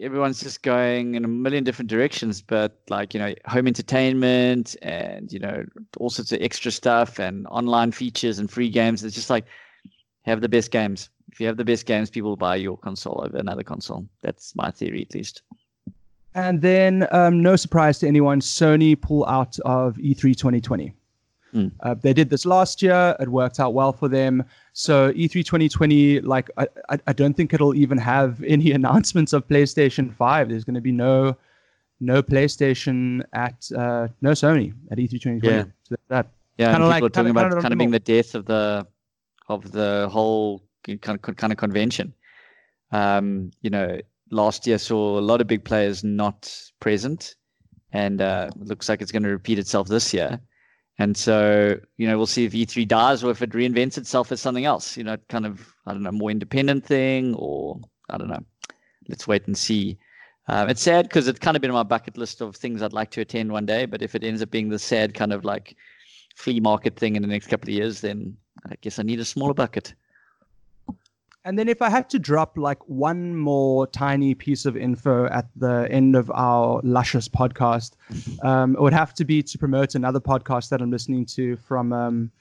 [0.00, 5.32] Everyone's just going in a million different directions, but like you know, home entertainment and
[5.32, 5.64] you know
[5.98, 9.02] all sorts of extra stuff and online features and free games.
[9.02, 9.46] It's just like
[10.22, 11.08] have the best games.
[11.32, 14.06] If you have the best games, people will buy your console over another console.
[14.22, 15.42] That's my theory, at least.
[16.34, 20.92] And then, um, no surprise to anyone, Sony pull out of E E3 2020.
[21.56, 21.68] Hmm.
[21.80, 23.16] Uh, they did this last year.
[23.18, 24.44] It worked out well for them.
[24.74, 26.68] So E E3 2020, like I,
[27.06, 30.50] I, don't think it'll even have any announcements of PlayStation 5.
[30.50, 31.34] There's going to be no,
[31.98, 35.56] no PlayStation at uh, no Sony at E3 2020.
[35.56, 35.64] Yeah.
[35.84, 36.26] So that
[36.58, 38.86] Yeah, Kinda like- are talking kinda- about kind of being the death of the
[39.48, 42.12] of the whole kind of, kind of convention.
[42.92, 43.98] Um, you know,
[44.30, 47.36] last year saw a lot of big players not present,
[47.92, 50.38] and uh, it looks like it's going to repeat itself this year.
[50.98, 54.40] And so, you know, we'll see if E3 dies or if it reinvents itself as
[54.40, 54.96] something else.
[54.96, 58.44] You know, kind of I don't know, more independent thing, or I don't know.
[59.08, 59.98] let's wait and see.
[60.48, 62.92] Um, it's sad because it's kind of been on my bucket list of things I'd
[62.92, 63.84] like to attend one day.
[63.84, 65.76] But if it ends up being the sad kind of like
[66.36, 68.36] flea market thing in the next couple of years, then
[68.70, 69.94] I guess I need a smaller bucket.
[71.46, 75.46] And then if I had to drop like one more tiny piece of info at
[75.54, 77.92] the end of our luscious podcast,
[78.42, 81.92] um, it would have to be to promote another podcast that I'm listening to from
[81.92, 82.32] um,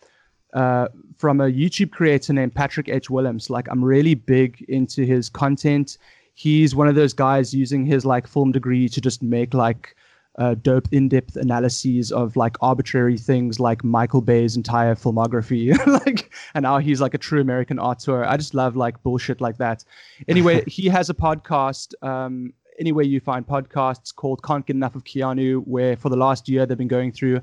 [0.55, 0.87] uh,
[1.19, 3.11] from a YouTube creator named Patrick H.
[3.11, 3.51] Willems.
[3.51, 5.99] Like I'm really big into his content.
[6.33, 9.95] He's one of those guys using his like film degree to just make like
[10.37, 15.75] uh, dope in-depth analyses of like arbitrary things like Michael Bay's entire filmography,
[16.05, 18.25] like, and now he's like a true American auteur.
[18.25, 19.83] I just love like bullshit like that.
[20.27, 21.93] Anyway, he has a podcast.
[22.05, 26.49] Um, anywhere you find podcasts called "Can't Get Enough of Keanu," where for the last
[26.49, 27.41] year they've been going through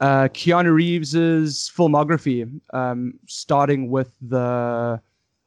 [0.00, 5.00] uh, Keanu Reeves's filmography, um, starting with the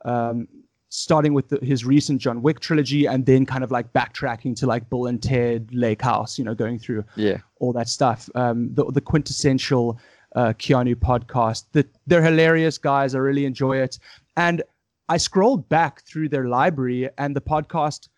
[0.06, 0.48] um,
[0.90, 4.68] starting with the, his recent John Wick trilogy and then kind of like backtracking to
[4.68, 8.30] like Bill and Ted Lake House, you know, going through yeah all that stuff.
[8.36, 10.00] Um, the the quintessential
[10.36, 11.66] uh, Keanu podcast.
[11.72, 13.16] The, they're hilarious guys.
[13.16, 14.00] I really enjoy it.
[14.36, 14.62] And
[15.10, 18.10] I scrolled back through their library, and the podcast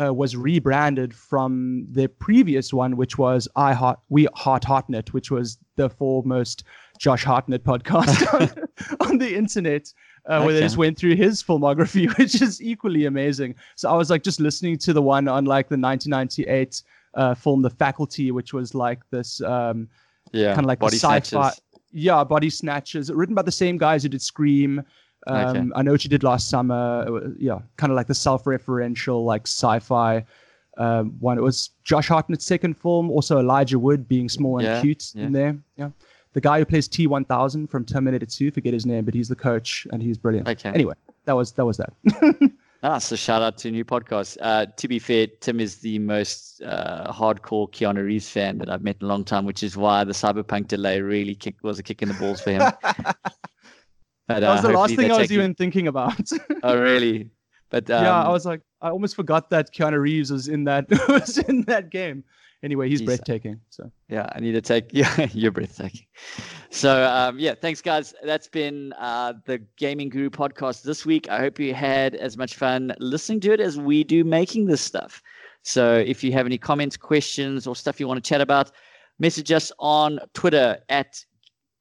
[0.00, 5.30] uh, was rebranded from the previous one, which was I Heart We Heart Hartnett, which
[5.30, 6.64] was the foremost
[6.98, 8.68] Josh Hartnett podcast
[9.00, 9.92] on, on the internet
[10.26, 13.54] uh, where they just went through his filmography, which is equally amazing.
[13.76, 16.82] So I was like just listening to the one on like the 1998
[17.14, 19.88] uh, film The Faculty, which was like this um,
[20.32, 21.20] yeah kind of like body sci-fi.
[21.20, 21.60] snatchers.
[21.94, 24.82] Yeah, Body Snatchers, written by the same guys who did Scream.
[25.26, 25.68] Um, Okay.
[25.76, 27.04] I know what you did last summer.
[27.06, 30.24] It wa- Yeah, kind of like the self-referential, like sci-fi
[30.78, 31.38] um, one.
[31.38, 33.10] It was Josh Hartnett's second film.
[33.10, 35.24] Also Elijah Wood being small and Yeah, cute yeah.
[35.26, 35.56] in there.
[35.76, 35.90] Yeah,
[36.32, 38.50] the guy who plays T1000 from Terminator 2.
[38.50, 40.48] Forget his name, but he's the coach and he's brilliant.
[40.48, 40.70] Okay.
[40.70, 40.94] Anyway,
[41.26, 41.92] that was that was that.
[42.84, 44.36] Ah, so shout out to new podcast.
[44.40, 48.82] Uh, to be fair, Tim is the most uh, hardcore Keanu Reeves fan that I've
[48.82, 51.82] met in a long time, which is why the Cyberpunk delay really kick, was a
[51.84, 52.72] kick in the balls for him.
[54.28, 56.30] But, that was uh, the last thing I was even thinking about.
[56.62, 57.30] Oh, really?
[57.70, 60.86] But um, yeah, I was like, I almost forgot that Keanu Reeves was in that
[61.08, 62.22] was in that game.
[62.62, 63.58] Anyway, he's He's- breathtaking.
[63.70, 66.06] So Yeah, I need to take yeah, you're breathtaking.
[66.70, 68.14] So um, yeah, thanks guys.
[68.22, 71.28] That's been uh, the Gaming Guru podcast this week.
[71.28, 74.80] I hope you had as much fun listening to it as we do making this
[74.80, 75.22] stuff.
[75.62, 78.70] So if you have any comments, questions, or stuff you want to chat about,
[79.18, 81.24] message us on Twitter at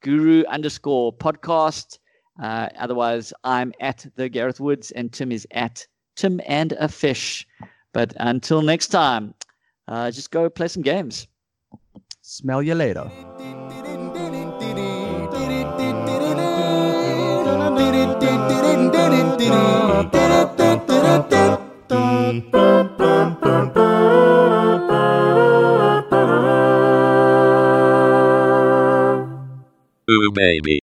[0.02, 2.00] Guru underscore podcast.
[2.42, 5.86] Uh, otherwise, I'm at the Gareth Woods and Tim is at
[6.16, 7.48] Tim and a Fish.
[7.94, 9.36] But until next time,
[9.88, 11.28] uh, just go play some games.
[12.22, 13.12] smell you later.
[30.10, 30.81] Ooh baby.